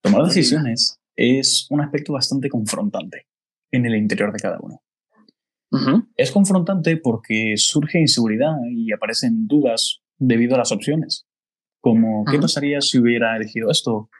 Tomar 0.00 0.22
decisiones 0.26 1.00
es 1.16 1.66
un 1.70 1.80
aspecto 1.80 2.12
bastante 2.12 2.48
confrontante 2.48 3.26
en 3.72 3.84
el 3.84 3.96
interior 3.96 4.32
de 4.32 4.38
cada 4.38 4.60
uno. 4.60 4.80
Es 6.16 6.30
confrontante 6.30 6.96
porque 6.96 7.54
surge 7.56 8.00
inseguridad 8.00 8.54
y 8.70 8.92
aparecen 8.92 9.46
dudas 9.46 10.00
debido 10.16 10.54
a 10.54 10.58
las 10.58 10.72
opciones. 10.72 11.26
Como, 11.80 12.24
¿qué 12.24 12.38
pasaría 12.38 12.80
si 12.80 12.98
hubiera 12.98 13.36
elegido 13.36 13.70
esto? 13.70 14.10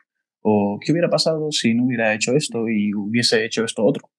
¿O 0.42 0.78
qué 0.80 0.92
hubiera 0.92 1.10
pasado 1.10 1.50
si 1.50 1.74
no 1.74 1.84
hubiera 1.84 2.14
hecho 2.14 2.32
esto 2.32 2.68
y 2.68 2.94
hubiese 2.94 3.44
hecho 3.44 3.64
esto 3.64 3.84
otro? 3.84 4.10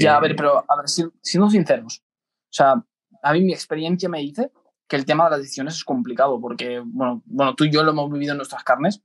Ya, 0.00 0.16
a 0.16 0.20
ver, 0.20 0.34
pero 0.34 0.58
a 0.58 0.76
ver, 0.76 0.88
siendo 0.88 1.50
sinceros, 1.50 2.02
o 2.02 2.52
sea, 2.52 2.82
a 3.22 3.32
mí 3.34 3.42
mi 3.42 3.52
experiencia 3.52 4.08
me 4.08 4.20
dice 4.20 4.50
que 4.88 4.96
el 4.96 5.04
tema 5.04 5.24
de 5.24 5.32
las 5.32 5.40
decisiones 5.40 5.74
es 5.74 5.84
complicado 5.84 6.40
porque, 6.40 6.82
bueno, 6.84 7.22
bueno 7.26 7.54
tú 7.54 7.64
y 7.64 7.70
yo 7.70 7.82
lo 7.82 7.90
hemos 7.90 8.10
vivido 8.10 8.32
en 8.32 8.38
nuestras 8.38 8.64
carnes. 8.64 9.02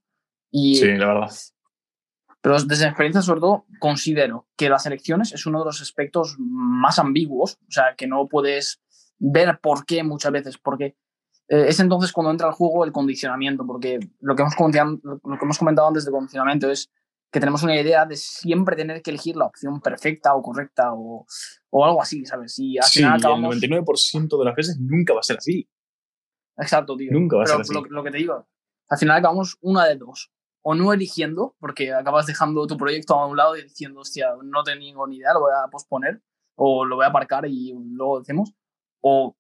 Y, 0.50 0.76
sí, 0.76 0.88
la 0.94 1.08
verdad. 1.08 1.32
Pero 2.44 2.62
desde 2.62 2.88
experiencia, 2.88 3.22
sobre 3.22 3.40
todo, 3.40 3.66
considero 3.80 4.50
que 4.58 4.68
las 4.68 4.86
elecciones 4.86 5.32
es 5.32 5.46
uno 5.46 5.60
de 5.60 5.66
los 5.66 5.82
aspectos 5.82 6.36
más 6.38 7.00
ambiguos, 7.00 7.54
o 7.54 7.72
sea, 7.72 7.96
que 7.98 8.06
no 8.06 8.28
puedes 8.28 8.82
ver 9.18 9.60
por 9.62 9.86
qué 9.86 10.04
muchas 10.04 10.34
veces, 10.34 10.58
porque 10.58 10.98
eh, 11.48 11.68
es 11.70 11.80
entonces 11.80 12.12
cuando 12.12 12.32
entra 12.32 12.48
al 12.48 12.54
juego 12.54 12.84
el 12.84 12.92
condicionamiento, 12.92 13.66
porque 13.66 13.98
lo 14.20 14.36
que, 14.36 14.42
hemos 14.42 14.56
comentado, 14.56 15.00
lo 15.04 15.38
que 15.38 15.46
hemos 15.46 15.58
comentado 15.58 15.88
antes 15.88 16.04
de 16.04 16.12
condicionamiento 16.12 16.70
es 16.70 16.92
que 17.32 17.40
tenemos 17.40 17.64
una 17.64 17.80
idea 17.80 18.06
de 18.06 18.18
siempre 18.18 18.76
tener 18.76 19.02
que 19.02 19.12
elegir 19.12 19.38
la 19.38 19.46
opción 19.46 19.80
perfecta 19.80 20.36
o 20.36 20.42
correcta 20.42 20.92
o, 20.94 21.26
o 21.70 21.86
algo 21.86 22.02
así, 22.02 22.26
¿sabes? 22.26 22.60
Y 22.60 22.78
al 22.78 22.90
final 22.90 23.20
acabamos... 23.20 23.56
el 23.56 23.62
99% 23.62 24.38
de 24.38 24.46
las 24.46 24.56
veces 24.56 24.78
nunca 24.82 25.14
va 25.14 25.22
a 25.22 25.24
ser 25.24 25.38
así. 25.38 25.66
Exacto, 26.58 26.98
tío. 26.98 27.10
Nunca 27.14 27.38
va 27.38 27.44
a 27.44 27.48
ser 27.48 27.62
así. 27.62 27.74
Lo, 27.74 27.86
lo, 27.86 28.04
que 28.04 28.12
te 28.12 28.18
digo, 28.18 28.46
al 28.90 28.98
final 28.98 29.18
acabamos 29.18 29.58
una 29.62 29.86
de 29.86 29.96
dos. 29.96 30.33
O 30.64 30.76
no 30.76 30.94
eligiendo, 30.94 31.56
porque 31.60 31.94
acabas 31.94 32.26
dejando 32.26 32.66
tu 32.68 32.78
proyecto 32.78 33.16
a 33.16 33.28
un 33.28 33.38
lado 33.38 33.56
y 33.58 33.64
diciendo, 33.64 34.00
hostia, 34.00 34.30
no 34.44 34.64
tengo 34.64 35.06
ni 35.08 35.18
idea, 35.18 35.34
lo 35.34 35.42
voy 35.42 35.52
a 35.52 35.70
posponer, 35.70 36.22
o 36.56 36.86
lo 36.86 36.96
voy 36.96 37.06
a 37.06 37.10
aparcar 37.10 37.46
y 37.46 37.74
luego 37.74 38.20
decimos. 38.20 38.54
O 39.02 39.36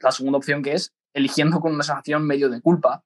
la 0.00 0.10
segunda 0.10 0.38
opción 0.38 0.62
que 0.62 0.72
es 0.72 0.92
eligiendo 1.12 1.60
con 1.60 1.72
una 1.72 1.84
sensación 1.84 2.26
medio 2.26 2.48
de 2.50 2.60
culpa. 2.60 3.04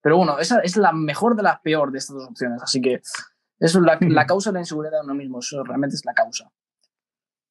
Pero 0.00 0.16
bueno, 0.16 0.38
esa 0.38 0.60
es 0.60 0.76
la 0.76 0.92
mejor 0.92 1.36
de 1.36 1.42
las 1.42 1.60
peor 1.60 1.90
de 1.90 1.98
estas 1.98 2.16
dos 2.16 2.28
opciones. 2.28 2.62
Así 2.62 2.80
que 2.80 2.94
eso 3.58 3.78
es 3.78 3.84
la, 3.84 3.98
la 4.00 4.26
causa 4.26 4.50
de 4.50 4.54
la 4.54 4.60
inseguridad 4.60 5.00
de 5.00 5.04
uno 5.04 5.14
mismo. 5.14 5.40
Eso 5.40 5.62
realmente 5.64 5.96
es 5.96 6.04
la 6.04 6.14
causa. 6.14 6.50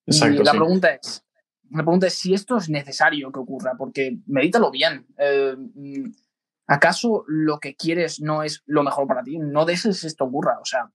Exacto, 0.05 0.41
y 0.41 0.45
la, 0.45 0.51
pregunta 0.51 0.89
es, 0.89 1.23
la 1.69 1.83
pregunta 1.83 2.07
es 2.07 2.15
si 2.15 2.33
esto 2.33 2.57
es 2.57 2.69
necesario 2.69 3.31
que 3.31 3.39
ocurra, 3.39 3.75
porque 3.77 4.17
medítalo 4.25 4.71
bien. 4.71 5.05
Eh, 5.17 5.55
¿Acaso 6.69 7.23
lo 7.27 7.59
que 7.59 7.75
quieres 7.75 8.21
no 8.21 8.43
es 8.43 8.61
lo 8.67 8.83
mejor 8.83 9.07
para 9.07 9.23
ti? 9.23 9.39
No 9.39 9.65
dejes 9.65 10.03
esto 10.03 10.25
ocurra. 10.25 10.59
O 10.61 10.65
sea, 10.65 10.91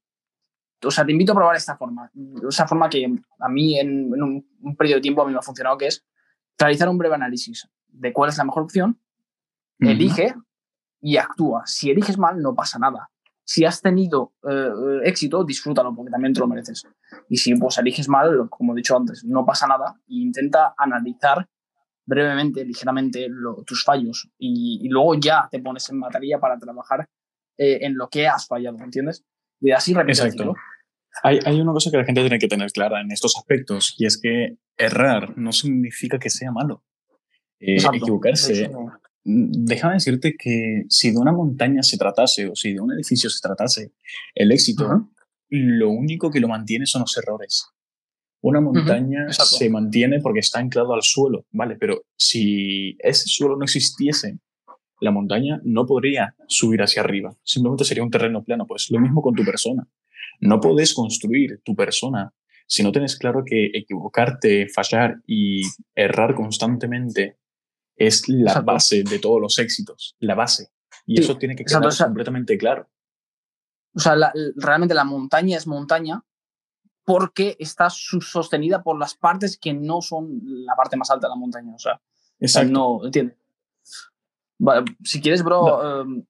o 0.84 0.90
sea, 0.92 1.04
te 1.04 1.10
invito 1.10 1.32
a 1.32 1.34
probar 1.34 1.56
esta 1.56 1.76
forma. 1.76 2.12
Esa 2.48 2.68
forma 2.68 2.88
que 2.88 3.04
a 3.40 3.48
mí 3.48 3.80
en, 3.80 4.12
un, 4.12 4.46
un, 4.60 4.76
periodo 4.76 4.98
de 4.98 5.02
tiempo 5.02 5.22
a 5.22 5.26
mí 5.26 5.32
me 5.32 5.38
ha 5.38 5.42
funcionado, 5.42 5.76
que 5.76 5.88
es 5.88 6.06
realizar 6.56 6.88
un 6.88 6.96
breve 6.96 7.16
análisis 7.16 7.68
de 7.88 8.12
cuál 8.12 8.30
es 8.30 8.38
la 8.38 8.44
mejor 8.44 8.62
opción, 8.62 9.00
elige 9.80 10.36
y 11.00 11.16
actúa. 11.16 11.62
Si 11.66 11.90
eliges 11.90 12.18
mal, 12.18 12.40
no 12.40 12.54
pasa 12.54 12.78
nada. 12.78 13.10
Si 13.42 13.64
has 13.64 13.82
tenido 13.82 14.32
eh, 14.48 15.00
éxito, 15.02 15.42
disfrútalo, 15.42 15.92
porque 15.92 16.12
también 16.12 16.32
te 16.32 16.38
lo 16.38 16.46
mereces. 16.46 16.84
Y 17.28 17.36
si 17.36 17.52
pues 17.56 17.78
eliges 17.78 18.08
mal, 18.08 18.48
como 18.48 18.74
he 18.74 18.76
dicho 18.76 18.96
antes, 18.96 19.24
no 19.24 19.44
pasa 19.44 19.66
nada. 19.66 19.96
E 20.06 20.22
intenta 20.22 20.72
analizar 20.78 21.48
brevemente, 22.06 22.64
ligeramente, 22.64 23.28
tus 23.66 23.84
fallos. 23.84 24.28
Y, 24.38 24.88
luego 24.88 25.14
ya 25.18 25.48
te 25.50 25.60
pones 25.60 25.88
en 25.90 25.98
materia 25.98 26.38
para 26.38 26.58
trabajar 26.58 27.08
eh, 27.56 27.78
en 27.82 27.96
lo 27.96 28.08
que 28.08 28.26
has 28.26 28.46
fallado, 28.46 28.78
¿entiendes? 28.82 29.24
Y 29.60 29.70
así 29.70 29.92
Exacto. 29.92 30.54
Hay, 31.22 31.38
hay, 31.44 31.60
una 31.60 31.72
cosa 31.72 31.90
que 31.90 31.96
la 31.96 32.04
gente 32.04 32.20
tiene 32.22 32.38
que 32.40 32.48
tener 32.48 32.72
clara 32.72 33.00
en 33.00 33.12
estos 33.12 33.36
aspectos, 33.36 33.94
y 33.98 34.06
es 34.06 34.20
que 34.20 34.56
errar 34.76 35.38
no 35.38 35.52
significa 35.52 36.18
que 36.18 36.28
sea 36.28 36.50
malo. 36.50 36.82
Eh, 37.60 37.76
equivocarse. 37.76 38.68
Mm, 39.24 39.64
déjame 39.64 39.94
decirte 39.94 40.34
que 40.38 40.84
si 40.88 41.12
de 41.12 41.18
una 41.18 41.32
montaña 41.32 41.82
se 41.82 41.96
tratase 41.96 42.48
o 42.48 42.54
si 42.54 42.74
de 42.74 42.80
un 42.80 42.92
edificio 42.92 43.30
se 43.30 43.40
tratase, 43.40 43.92
el 44.34 44.52
éxito, 44.52 45.08
lo 45.48 45.90
único 45.90 46.30
que 46.30 46.40
lo 46.40 46.48
mantiene 46.48 46.86
son 46.86 47.02
los 47.02 47.16
errores. 47.16 47.66
Una 48.44 48.60
montaña 48.60 49.32
se 49.32 49.70
mantiene 49.70 50.20
porque 50.20 50.40
está 50.40 50.58
anclado 50.58 50.92
al 50.92 51.02
suelo, 51.02 51.46
¿vale? 51.50 51.76
Pero 51.80 52.02
si 52.14 52.94
ese 52.98 53.26
suelo 53.26 53.56
no 53.56 53.64
existiese, 53.64 54.38
la 55.00 55.10
montaña 55.10 55.62
no 55.64 55.86
podría 55.86 56.34
subir 56.46 56.82
hacia 56.82 57.00
arriba. 57.00 57.34
Simplemente 57.42 57.84
sería 57.84 58.02
un 58.02 58.10
terreno 58.10 58.44
plano. 58.44 58.66
Pues 58.66 58.90
lo 58.90 59.00
mismo 59.00 59.22
con 59.22 59.34
tu 59.34 59.46
persona. 59.46 59.88
No 60.40 60.60
puedes 60.60 60.92
construir 60.92 61.62
tu 61.64 61.74
persona 61.74 62.34
si 62.66 62.82
no 62.82 62.92
tienes 62.92 63.16
claro 63.16 63.44
que 63.46 63.70
equivocarte, 63.72 64.68
fallar 64.68 65.22
y 65.26 65.62
errar 65.94 66.34
constantemente 66.34 67.38
es 67.96 68.28
la 68.28 68.60
base 68.60 69.04
de 69.04 69.20
todos 69.20 69.40
los 69.40 69.58
éxitos, 69.58 70.16
la 70.18 70.34
base. 70.34 70.68
Y 71.06 71.18
eso 71.18 71.38
tiene 71.38 71.56
que 71.56 71.64
quedar 71.64 71.82
completamente 71.96 72.58
claro. 72.58 72.90
O 73.94 74.00
sea, 74.00 74.16
realmente 74.56 74.94
la 74.94 75.04
montaña 75.04 75.56
es 75.56 75.66
montaña 75.66 76.22
porque 77.04 77.56
está 77.58 77.90
sostenida 77.90 78.82
por 78.82 78.98
las 78.98 79.14
partes 79.14 79.58
que 79.58 79.74
no 79.74 80.00
son 80.00 80.40
la 80.42 80.74
parte 80.74 80.96
más 80.96 81.10
alta 81.10 81.26
de 81.26 81.30
la 81.30 81.36
montaña. 81.36 81.74
O 81.74 81.78
sea, 81.78 82.00
Exacto. 82.40 82.72
no, 82.72 83.04
entiende. 83.04 83.36
si 85.02 85.20
quieres, 85.20 85.42
bro. 85.42 86.02
Em, 86.02 86.24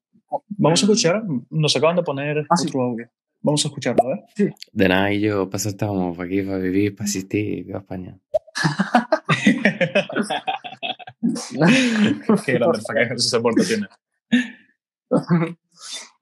Vamos 0.49 0.83
a 0.83 0.87
escuchar, 0.87 1.23
nos 1.51 1.77
acaban 1.77 1.95
de 1.97 2.03
poner 2.03 2.39
ah, 2.39 2.45
otro 2.61 2.83
audio. 2.83 3.09
Vamos 3.41 3.65
a 3.65 3.69
escucharlo, 3.69 4.15
¿eh? 4.15 4.25
Sí. 4.35 4.49
De 4.73 4.89
nada, 4.89 5.13
y 5.13 5.21
yo, 5.21 5.49
paso 5.51 5.69
estamos 5.69 6.19
aquí 6.19 6.43
para 6.43 6.59
vivir, 6.59 6.97
para 6.97 7.05
asistir, 7.05 7.73
a 7.75 7.79
España. 7.79 8.19
Qué 12.45 12.53
grande 12.55 12.79
esa 13.17 13.41
tiene. 13.67 13.89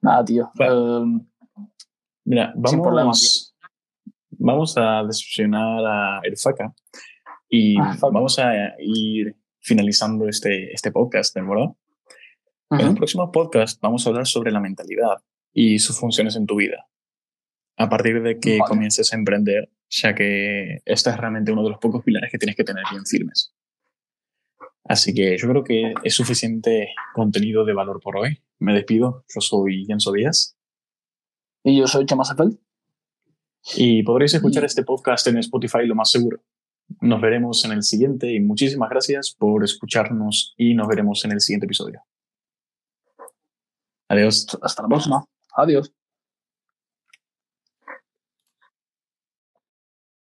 Nada, 0.00 0.24
tío. 0.24 0.50
Em, 0.58 1.20
mira, 2.24 2.52
vamos, 2.56 3.51
vamos 4.38 4.74
a 4.76 5.02
decepcionar 5.04 5.84
a 5.84 6.20
El 6.22 6.36
Faca 6.36 6.74
y 7.48 7.78
ah, 7.78 7.96
vamos 8.00 8.38
a 8.38 8.52
ir 8.80 9.36
finalizando 9.60 10.28
este, 10.28 10.72
este 10.72 10.90
podcast, 10.90 11.34
¿de 11.34 11.42
verdad? 11.42 11.68
En 12.70 12.88
el 12.88 12.94
próximo 12.94 13.30
podcast 13.30 13.80
vamos 13.82 14.06
a 14.06 14.10
hablar 14.10 14.26
sobre 14.26 14.50
la 14.50 14.60
mentalidad 14.60 15.22
y 15.52 15.78
sus 15.78 15.98
funciones 15.98 16.36
en 16.36 16.46
tu 16.46 16.56
vida. 16.56 16.86
A 17.76 17.88
partir 17.88 18.22
de 18.22 18.38
que 18.38 18.58
comiences 18.66 19.12
a 19.12 19.16
emprender, 19.16 19.70
ya 19.90 20.14
que 20.14 20.78
este 20.86 21.10
es 21.10 21.16
realmente 21.16 21.52
uno 21.52 21.62
de 21.64 21.70
los 21.70 21.78
pocos 21.78 22.02
pilares 22.02 22.30
que 22.30 22.38
tienes 22.38 22.56
que 22.56 22.64
tener 22.64 22.84
bien 22.90 23.04
firmes. 23.04 23.54
Así 24.84 25.14
que 25.14 25.36
yo 25.36 25.48
creo 25.48 25.64
que 25.64 25.94
es 26.02 26.14
suficiente 26.14 26.94
contenido 27.14 27.64
de 27.64 27.74
valor 27.74 28.00
por 28.00 28.16
hoy. 28.16 28.42
Me 28.58 28.74
despido. 28.74 29.24
Yo 29.34 29.40
soy 29.40 29.84
Jenso 29.86 30.12
Díaz. 30.12 30.56
Y 31.62 31.78
yo 31.78 31.86
soy 31.86 32.06
Chema 32.06 32.24
Y 33.76 34.02
podréis 34.02 34.34
escuchar 34.34 34.64
este 34.64 34.82
podcast 34.82 35.26
en 35.28 35.38
Spotify 35.38 35.86
lo 35.86 35.94
más 35.94 36.10
seguro. 36.10 36.42
Nos 37.00 37.20
veremos 37.20 37.64
en 37.64 37.72
el 37.72 37.82
siguiente 37.82 38.32
y 38.32 38.40
muchísimas 38.40 38.90
gracias 38.90 39.34
por 39.38 39.64
escucharnos 39.64 40.54
y 40.56 40.74
nos 40.74 40.88
veremos 40.88 41.24
en 41.24 41.32
el 41.32 41.40
siguiente 41.40 41.66
episodio. 41.66 42.02
Adiós. 44.08 44.46
Hasta 44.60 44.82
la 44.82 44.88
próxima. 44.88 45.24
Adiós. 45.56 45.92